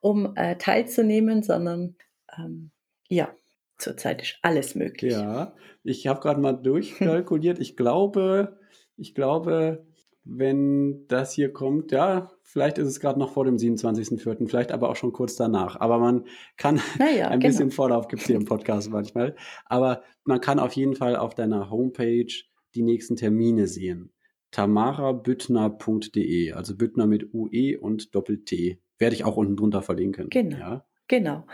[0.00, 1.96] um äh, teilzunehmen, sondern
[2.36, 2.70] ähm,
[3.08, 3.34] ja,
[3.78, 5.12] zurzeit ist alles möglich.
[5.12, 7.58] Ja, ich habe gerade mal durchkalkuliert.
[7.58, 8.58] ich glaube,
[8.96, 9.86] ich glaube,
[10.24, 14.90] wenn das hier kommt, ja, vielleicht ist es gerade noch vor dem 27.04., vielleicht aber
[14.90, 15.78] auch schon kurz danach.
[15.80, 16.24] Aber man
[16.56, 16.80] kann,
[17.16, 17.52] ja, ein genau.
[17.52, 21.34] bisschen Vorlauf gibt es hier im Podcast manchmal, aber man kann auf jeden Fall auf
[21.34, 22.32] deiner Homepage
[22.74, 24.12] die nächsten Termine sehen.
[24.50, 28.80] tamarabüttner.de, also Büttner mit UE und Doppel-T.
[28.98, 30.30] Werde ich auch unten drunter verlinken.
[30.30, 30.56] Genau.
[30.56, 30.86] Ja?
[31.08, 31.46] Genau.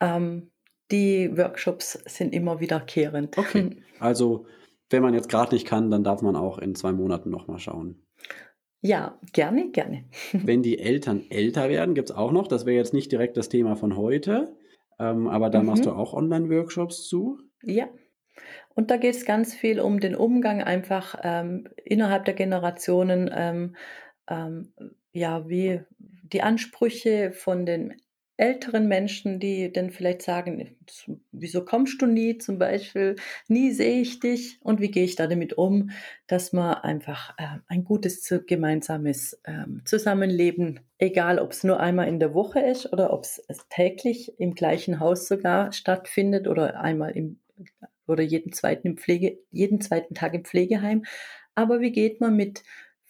[0.00, 0.50] Ähm,
[0.90, 3.36] die Workshops sind immer wiederkehrend.
[3.36, 3.82] Okay.
[4.00, 4.46] Also,
[4.90, 8.02] wenn man jetzt gerade nicht kann, dann darf man auch in zwei Monaten nochmal schauen.
[8.80, 10.04] Ja, gerne, gerne.
[10.32, 13.48] Wenn die Eltern älter werden, gibt es auch noch, das wäre jetzt nicht direkt das
[13.48, 14.56] Thema von heute,
[15.00, 15.66] ähm, aber da mhm.
[15.66, 17.38] machst du auch Online-Workshops zu.
[17.62, 17.88] Ja.
[18.74, 23.76] Und da geht es ganz viel um den Umgang einfach ähm, innerhalb der Generationen, ähm,
[24.28, 24.72] ähm
[25.12, 27.96] ja, wie die Ansprüche von den
[28.38, 30.76] älteren Menschen, die dann vielleicht sagen,
[31.32, 33.16] wieso kommst du nie zum Beispiel,
[33.48, 34.58] nie sehe ich dich.
[34.62, 35.90] Und wie gehe ich da damit um,
[36.28, 42.20] dass man einfach äh, ein gutes gemeinsames äh, Zusammenleben, egal ob es nur einmal in
[42.20, 47.40] der Woche ist oder ob es täglich im gleichen Haus sogar stattfindet oder einmal im
[48.06, 51.04] oder jeden zweiten im Pflege, jeden zweiten Tag im Pflegeheim.
[51.54, 52.62] Aber wie geht man mit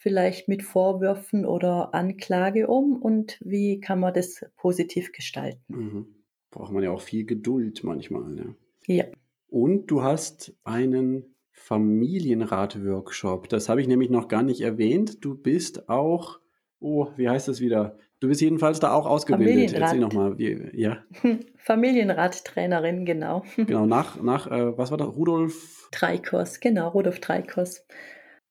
[0.08, 5.60] vielleicht mit Vorwürfen oder Anklage um und wie kann man das positiv gestalten?
[5.68, 6.06] Mhm.
[6.50, 8.30] Braucht man ja auch viel Geduld manchmal.
[8.30, 8.54] Ne?
[8.86, 9.04] Ja.
[9.48, 13.50] Und du hast einen Familienrat-Workshop.
[13.50, 15.22] Das habe ich nämlich noch gar nicht erwähnt.
[15.22, 16.40] Du bist auch,
[16.80, 17.98] oh, wie heißt das wieder?
[18.20, 19.74] Du bist jedenfalls da auch ausgebildet.
[19.74, 20.36] Erzähl nochmal.
[20.72, 21.04] Ja.
[21.56, 23.42] Familienrat-Trainerin, genau.
[23.56, 25.14] Genau, nach, nach äh, was war das?
[25.14, 25.90] Rudolf?
[25.92, 27.84] Dreikos, genau, Rudolf Dreikos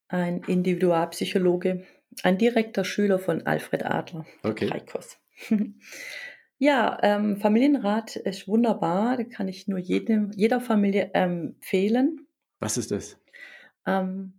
[0.09, 1.83] ein Individualpsychologe,
[2.23, 4.25] ein direkter Schüler von Alfred Adler.
[4.43, 4.69] Okay.
[4.69, 5.17] Heikos.
[6.57, 12.27] ja, ähm, Familienrat ist wunderbar, da kann ich nur jedem, jeder Familie empfehlen.
[12.59, 13.17] Was ist das?
[13.85, 14.33] Ähm,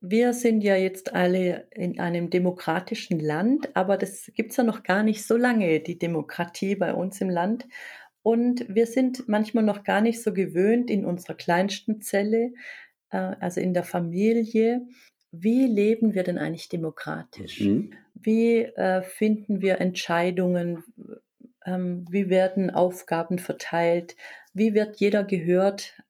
[0.00, 4.84] wir sind ja jetzt alle in einem demokratischen Land, aber das gibt es ja noch
[4.84, 7.66] gar nicht so lange, die Demokratie bei uns im Land.
[8.22, 12.52] Und wir sind manchmal noch gar nicht so gewöhnt in unserer kleinsten Zelle,
[13.16, 14.86] also in der Familie,
[15.32, 17.60] wie leben wir denn eigentlich demokratisch?
[17.60, 17.92] Mhm.
[18.14, 20.84] Wie äh, finden wir Entscheidungen?
[21.66, 24.16] Ähm, wie werden Aufgaben verteilt?
[24.52, 26.00] Wie wird jeder gehört?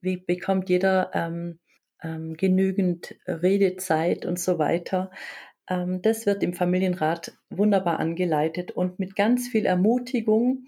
[0.00, 1.58] Wie bekommt jeder ähm,
[2.02, 5.10] ähm, genügend Redezeit und so weiter?
[5.68, 10.66] Ähm, das wird im Familienrat wunderbar angeleitet und mit ganz viel Ermutigung.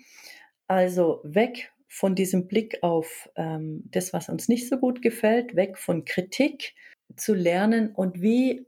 [0.66, 5.76] Also weg von diesem Blick auf ähm, das, was uns nicht so gut gefällt, weg
[5.76, 6.74] von Kritik
[7.16, 8.64] zu lernen und wie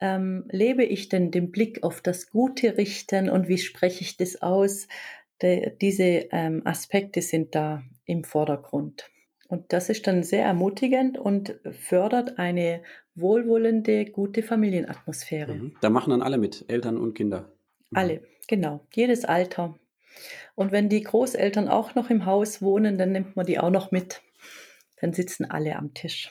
[0.00, 4.40] ähm, lebe ich denn den Blick auf das Gute richten und wie spreche ich das
[4.40, 4.88] aus?
[5.42, 9.10] De, diese ähm, Aspekte sind da im Vordergrund.
[9.48, 12.82] Und das ist dann sehr ermutigend und fördert eine
[13.14, 15.54] wohlwollende, gute Familienatmosphäre.
[15.54, 15.76] Mhm.
[15.82, 17.52] Da machen dann alle mit, Eltern und Kinder.
[17.90, 17.98] Mhm.
[17.98, 18.80] Alle, genau.
[18.94, 19.78] Jedes Alter.
[20.54, 23.90] Und wenn die Großeltern auch noch im Haus wohnen, dann nimmt man die auch noch
[23.90, 24.22] mit.
[25.00, 26.30] Dann sitzen alle am Tisch.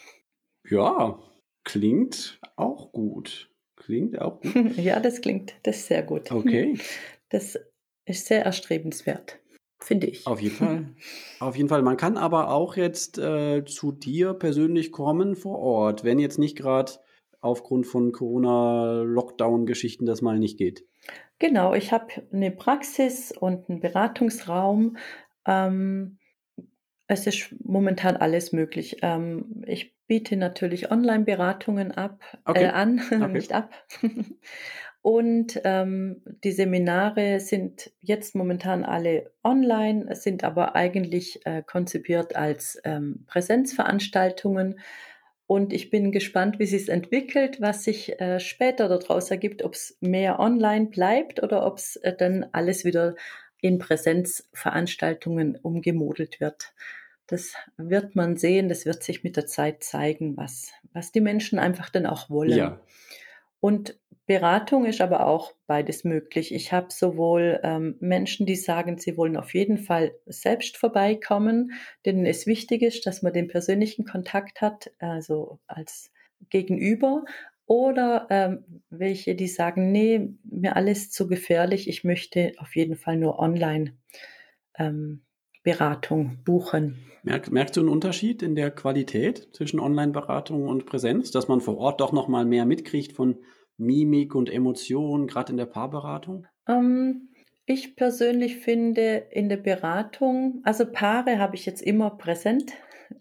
[0.67, 1.19] Ja,
[1.63, 3.49] klingt auch gut.
[3.75, 4.53] Klingt auch gut.
[4.77, 6.31] ja, das klingt, das ist sehr gut.
[6.31, 6.77] Okay.
[7.29, 7.59] Das
[8.05, 9.39] ist sehr erstrebenswert,
[9.79, 10.27] finde ich.
[10.27, 10.95] Auf jeden Fall.
[11.39, 11.81] Auf jeden Fall.
[11.81, 16.55] Man kann aber auch jetzt äh, zu dir persönlich kommen vor Ort, wenn jetzt nicht
[16.55, 16.93] gerade
[17.41, 20.86] aufgrund von Corona-Lockdown-Geschichten das mal nicht geht.
[21.39, 24.97] Genau, ich habe eine Praxis und einen Beratungsraum.
[25.45, 26.17] Ähm,
[27.07, 28.97] es ist momentan alles möglich.
[29.01, 32.63] Ähm, ich biete natürlich Online-Beratungen ab, äh, okay.
[32.63, 33.27] äh, an, okay.
[33.27, 33.71] nicht ab.
[35.01, 42.81] Und ähm, die Seminare sind jetzt momentan alle online, sind aber eigentlich äh, konzipiert als
[42.83, 44.79] ähm, Präsenzveranstaltungen.
[45.47, 49.97] Und ich bin gespannt, wie sich entwickelt, was sich äh, später daraus ergibt, ob es
[50.01, 53.15] mehr online bleibt oder ob es äh, dann alles wieder
[53.61, 56.73] in Präsenzveranstaltungen umgemodelt wird.
[57.27, 61.59] Das wird man sehen, das wird sich mit der Zeit zeigen, was, was die Menschen
[61.59, 62.57] einfach dann auch wollen.
[62.57, 62.79] Ja.
[63.66, 66.53] Und Beratung ist aber auch beides möglich.
[66.53, 71.72] Ich habe sowohl ähm, Menschen, die sagen, sie wollen auf jeden Fall selbst vorbeikommen,
[72.05, 76.11] denen es wichtig ist, dass man den persönlichen Kontakt hat, also als
[76.51, 77.26] Gegenüber,
[77.66, 83.18] oder ähm, welche, die sagen, nee, mir alles zu gefährlich, ich möchte auf jeden Fall
[83.18, 83.97] nur online
[84.78, 85.26] ähm,
[85.63, 86.99] Beratung buchen.
[87.24, 91.80] Merk, merkst du einen Unterschied in der Qualität zwischen Online-Beratung und Präsenz, dass man vor
[91.80, 93.39] Ort doch noch mal mehr mitkriegt von
[93.78, 96.47] Mimik und Emotionen, gerade in der Paarberatung?
[96.67, 97.30] Ähm,
[97.65, 102.73] ich persönlich finde in der Beratung, also Paare habe ich jetzt immer präsent.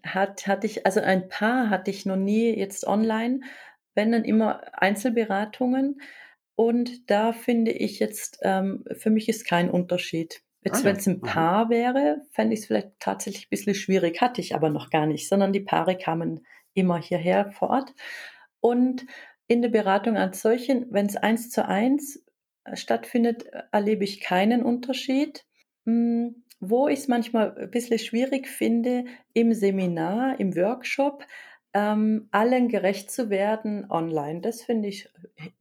[0.03, 3.41] Hat, hatte ich, also ein Paar hatte ich noch nie jetzt online,
[3.93, 6.01] wenn dann immer Einzelberatungen.
[6.55, 10.41] Und da finde ich jetzt, ähm, für mich ist kein Unterschied.
[10.63, 14.21] Jetzt, ah, wenn es ein Paar wäre, fände ich es vielleicht tatsächlich ein bisschen schwierig,
[14.21, 17.93] hatte ich aber noch gar nicht, sondern die Paare kamen immer hierher vor Ort.
[18.61, 19.05] Und
[19.47, 22.23] in der Beratung als solchen, wenn es eins zu eins
[22.63, 25.45] äh, stattfindet, erlebe ich keinen Unterschied.
[25.85, 31.25] Hm, wo ich es manchmal ein bisschen schwierig finde, im Seminar, im Workshop,
[31.73, 34.41] ähm, allen gerecht zu werden online.
[34.41, 35.09] Das finde ich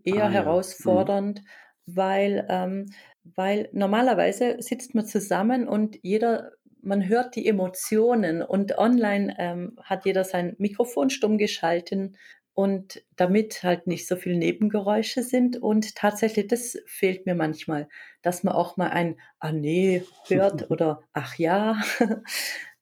[0.04, 0.30] eher ah, ja.
[0.30, 1.96] herausfordernd, mhm.
[1.96, 2.86] weil, ähm,
[3.24, 6.52] weil normalerweise sitzt man zusammen und jeder
[6.86, 12.18] man hört die Emotionen und online ähm, hat jeder sein Mikrofon stumm geschalten
[12.54, 15.60] und damit halt nicht so viel Nebengeräusche sind.
[15.60, 17.88] Und tatsächlich, das fehlt mir manchmal,
[18.22, 21.80] dass man auch mal ein Ah nee hört oder Ach ja,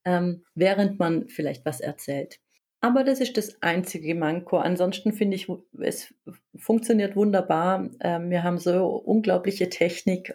[0.04, 2.38] ähm, während man vielleicht was erzählt.
[2.80, 4.58] Aber das ist das einzige Manko.
[4.58, 5.48] Ansonsten finde ich,
[5.80, 6.12] es
[6.56, 7.88] funktioniert wunderbar.
[8.00, 10.34] Ähm, wir haben so unglaubliche Technik.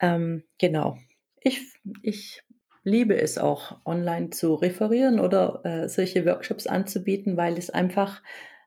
[0.00, 0.96] Ähm, genau.
[1.40, 1.60] Ich,
[2.02, 2.42] ich
[2.84, 8.22] liebe es auch, online zu referieren oder äh, solche Workshops anzubieten, weil es einfach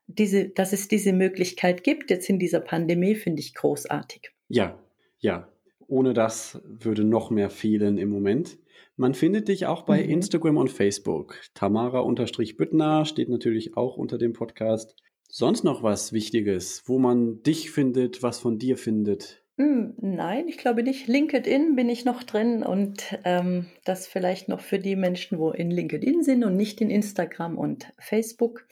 [0.06, 4.32] diese, dass es diese Möglichkeit gibt, jetzt in dieser Pandemie, finde ich großartig.
[4.48, 4.78] Ja,
[5.18, 5.48] ja.
[5.88, 8.58] Ohne das würde noch mehr fehlen im Moment.
[8.96, 10.10] Man findet dich auch bei mhm.
[10.10, 11.40] Instagram und Facebook.
[11.54, 14.96] Tamara-Büttner steht natürlich auch unter dem Podcast.
[15.28, 19.42] Sonst noch was Wichtiges, wo man dich findet, was von dir findet?
[19.58, 21.08] Hm, nein, ich glaube nicht.
[21.08, 25.70] LinkedIn bin ich noch drin und ähm, das vielleicht noch für die Menschen, wo in
[25.70, 28.66] LinkedIn sind und nicht in Instagram und Facebook.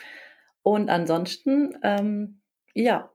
[0.65, 2.41] Und ansonsten, ähm,
[2.73, 3.12] ja,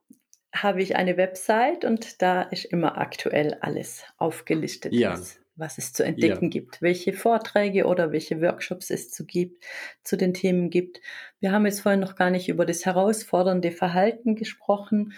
[0.53, 5.11] habe ich eine Website und da ist immer aktuell alles aufgelistet, ja.
[5.11, 6.49] was, was, es zu entdecken ja.
[6.49, 9.65] gibt, welche Vorträge oder welche Workshops es zu, gibt,
[10.03, 11.01] zu den Themen gibt.
[11.39, 15.13] Wir haben jetzt vorhin noch gar nicht über das herausfordernde Verhalten gesprochen.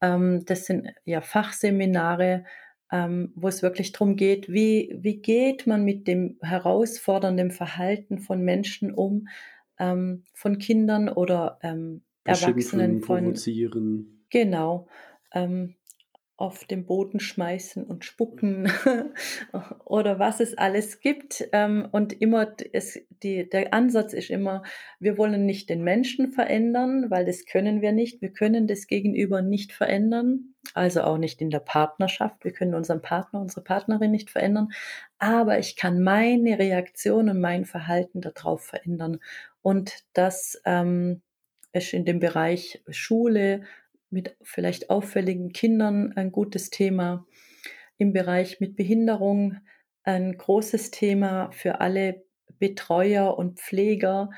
[0.00, 2.44] Ähm, das sind ja Fachseminare,
[2.90, 8.42] ähm, wo es wirklich darum geht, wie, wie geht man mit dem herausfordernden Verhalten von
[8.42, 9.28] Menschen um,
[9.78, 14.24] ähm, von Kindern oder ähm, Erwachsenen von provozieren.
[14.30, 14.88] Genau.
[15.32, 15.76] Ähm,
[16.38, 18.70] auf den Boden schmeißen und spucken
[19.86, 21.48] oder was es alles gibt.
[21.52, 24.62] Ähm, und immer es, die, der Ansatz ist immer,
[25.00, 28.20] wir wollen nicht den Menschen verändern, weil das können wir nicht.
[28.20, 32.44] Wir können das Gegenüber nicht verändern, also auch nicht in der Partnerschaft.
[32.44, 34.68] Wir können unseren Partner, unsere Partnerin nicht verändern.
[35.18, 39.20] Aber ich kann meine Reaktion und mein Verhalten darauf verändern.
[39.66, 41.22] Und das ähm,
[41.72, 43.64] ist in dem Bereich Schule,
[44.10, 47.26] mit vielleicht auffälligen Kindern ein gutes Thema,
[47.98, 49.56] im Bereich mit Behinderung
[50.04, 52.22] ein großes Thema für alle
[52.60, 54.30] Betreuer und Pfleger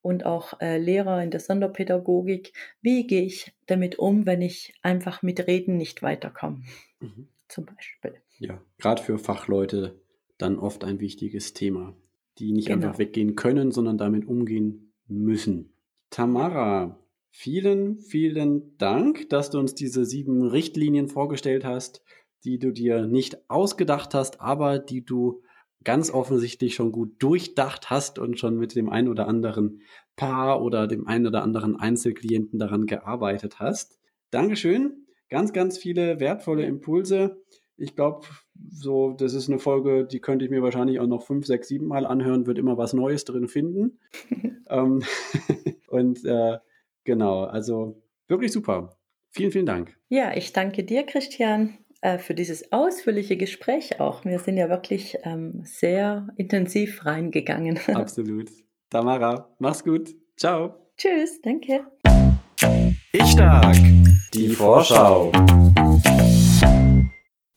[0.00, 2.54] und auch äh, Lehrer in der Sonderpädagogik.
[2.80, 6.62] Wie gehe ich damit um, wenn ich einfach mit Reden nicht weiterkomme?
[6.98, 7.28] Mhm.
[7.46, 8.22] zum Beispiel.
[8.38, 10.00] Ja, gerade für Fachleute
[10.38, 11.94] dann oft ein wichtiges Thema,
[12.38, 12.86] die nicht genau.
[12.86, 15.74] einfach weggehen können, sondern damit umgehen müssen.
[16.10, 16.98] Tamara,
[17.30, 22.02] vielen, vielen Dank, dass du uns diese sieben Richtlinien vorgestellt hast,
[22.44, 25.42] die du dir nicht ausgedacht hast, aber die du
[25.84, 29.82] ganz offensichtlich schon gut durchdacht hast und schon mit dem einen oder anderen
[30.16, 33.98] Paar oder dem einen oder anderen Einzelklienten daran gearbeitet hast.
[34.30, 35.06] Dankeschön.
[35.28, 37.42] Ganz, ganz viele wertvolle Impulse.
[37.82, 38.26] Ich glaube,
[38.70, 41.86] so, das ist eine Folge, die könnte ich mir wahrscheinlich auch noch fünf, sechs, sieben
[41.86, 43.98] Mal anhören, wird immer was Neues drin finden.
[44.70, 45.02] ähm,
[45.88, 46.58] und äh,
[47.02, 48.96] genau, also wirklich super.
[49.30, 49.96] Vielen, vielen Dank.
[50.08, 51.78] Ja, ich danke dir, Christian.
[52.02, 54.24] Äh, für dieses ausführliche Gespräch auch.
[54.24, 57.80] Wir sind ja wirklich ähm, sehr intensiv reingegangen.
[57.94, 58.50] Absolut.
[58.90, 60.14] Tamara, mach's gut.
[60.36, 60.74] Ciao.
[60.96, 61.84] Tschüss, danke.
[63.12, 63.76] Ich stark.
[64.34, 65.32] Die Vorschau.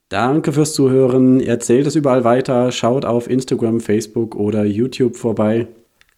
[0.09, 1.39] Danke fürs Zuhören.
[1.39, 2.71] Erzählt es überall weiter.
[2.71, 5.67] Schaut auf Instagram, Facebook oder YouTube vorbei.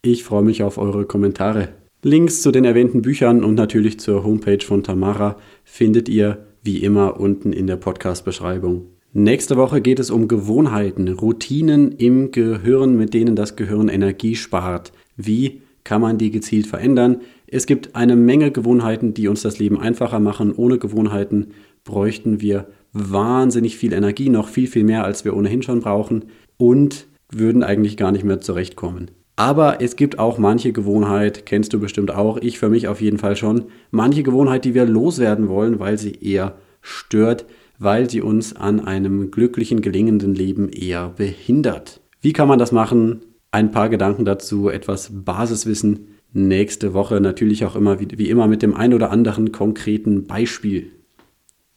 [0.02, 1.70] Ich freue mich auf eure Kommentare.
[2.04, 7.18] Links zu den erwähnten Büchern und natürlich zur Homepage von Tamara findet ihr wie immer
[7.18, 8.88] unten in der Podcast-Beschreibung.
[9.14, 14.92] Nächste Woche geht es um Gewohnheiten, Routinen im Gehirn, mit denen das Gehirn Energie spart.
[15.16, 17.22] Wie kann man die gezielt verändern?
[17.48, 20.54] Es gibt eine Menge Gewohnheiten, die uns das Leben einfacher machen.
[20.54, 21.54] Ohne Gewohnheiten
[21.88, 26.26] bräuchten wir wahnsinnig viel Energie, noch viel, viel mehr, als wir ohnehin schon brauchen
[26.58, 29.10] und würden eigentlich gar nicht mehr zurechtkommen.
[29.36, 33.20] Aber es gibt auch manche Gewohnheit, kennst du bestimmt auch, ich für mich auf jeden
[33.20, 37.46] Fall schon, manche Gewohnheit, die wir loswerden wollen, weil sie eher stört,
[37.78, 42.02] weil sie uns an einem glücklichen, gelingenden Leben eher behindert.
[42.20, 43.22] Wie kann man das machen?
[43.52, 46.08] Ein paar Gedanken dazu, etwas Basiswissen.
[46.34, 50.92] Nächste Woche natürlich auch immer wie immer mit dem ein oder anderen konkreten Beispiel.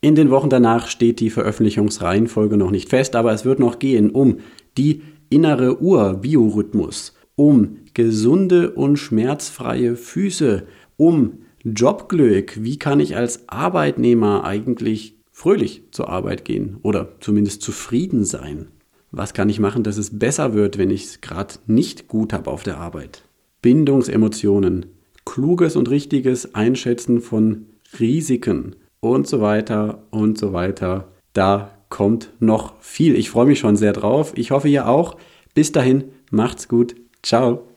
[0.01, 4.09] In den Wochen danach steht die Veröffentlichungsreihenfolge noch nicht fest, aber es wird noch gehen
[4.09, 4.39] um
[4.77, 10.63] die innere Uhr, Biorhythmus um gesunde und schmerzfreie Füße,
[10.97, 12.63] um Jobglück.
[12.63, 18.67] Wie kann ich als Arbeitnehmer eigentlich fröhlich zur Arbeit gehen oder zumindest zufrieden sein?
[19.11, 22.49] Was kann ich machen, dass es besser wird, wenn ich es gerade nicht gut habe
[22.49, 23.23] auf der Arbeit?
[23.61, 24.85] Bindungsemotionen,
[25.25, 27.65] kluges und richtiges Einschätzen von
[27.99, 31.09] Risiken und so weiter und so weiter.
[31.33, 33.15] Da kommt noch viel.
[33.15, 34.31] Ich freue mich schon sehr drauf.
[34.35, 35.17] Ich hoffe ihr auch.
[35.53, 36.95] Bis dahin, macht's gut.
[37.21, 37.67] Ciao.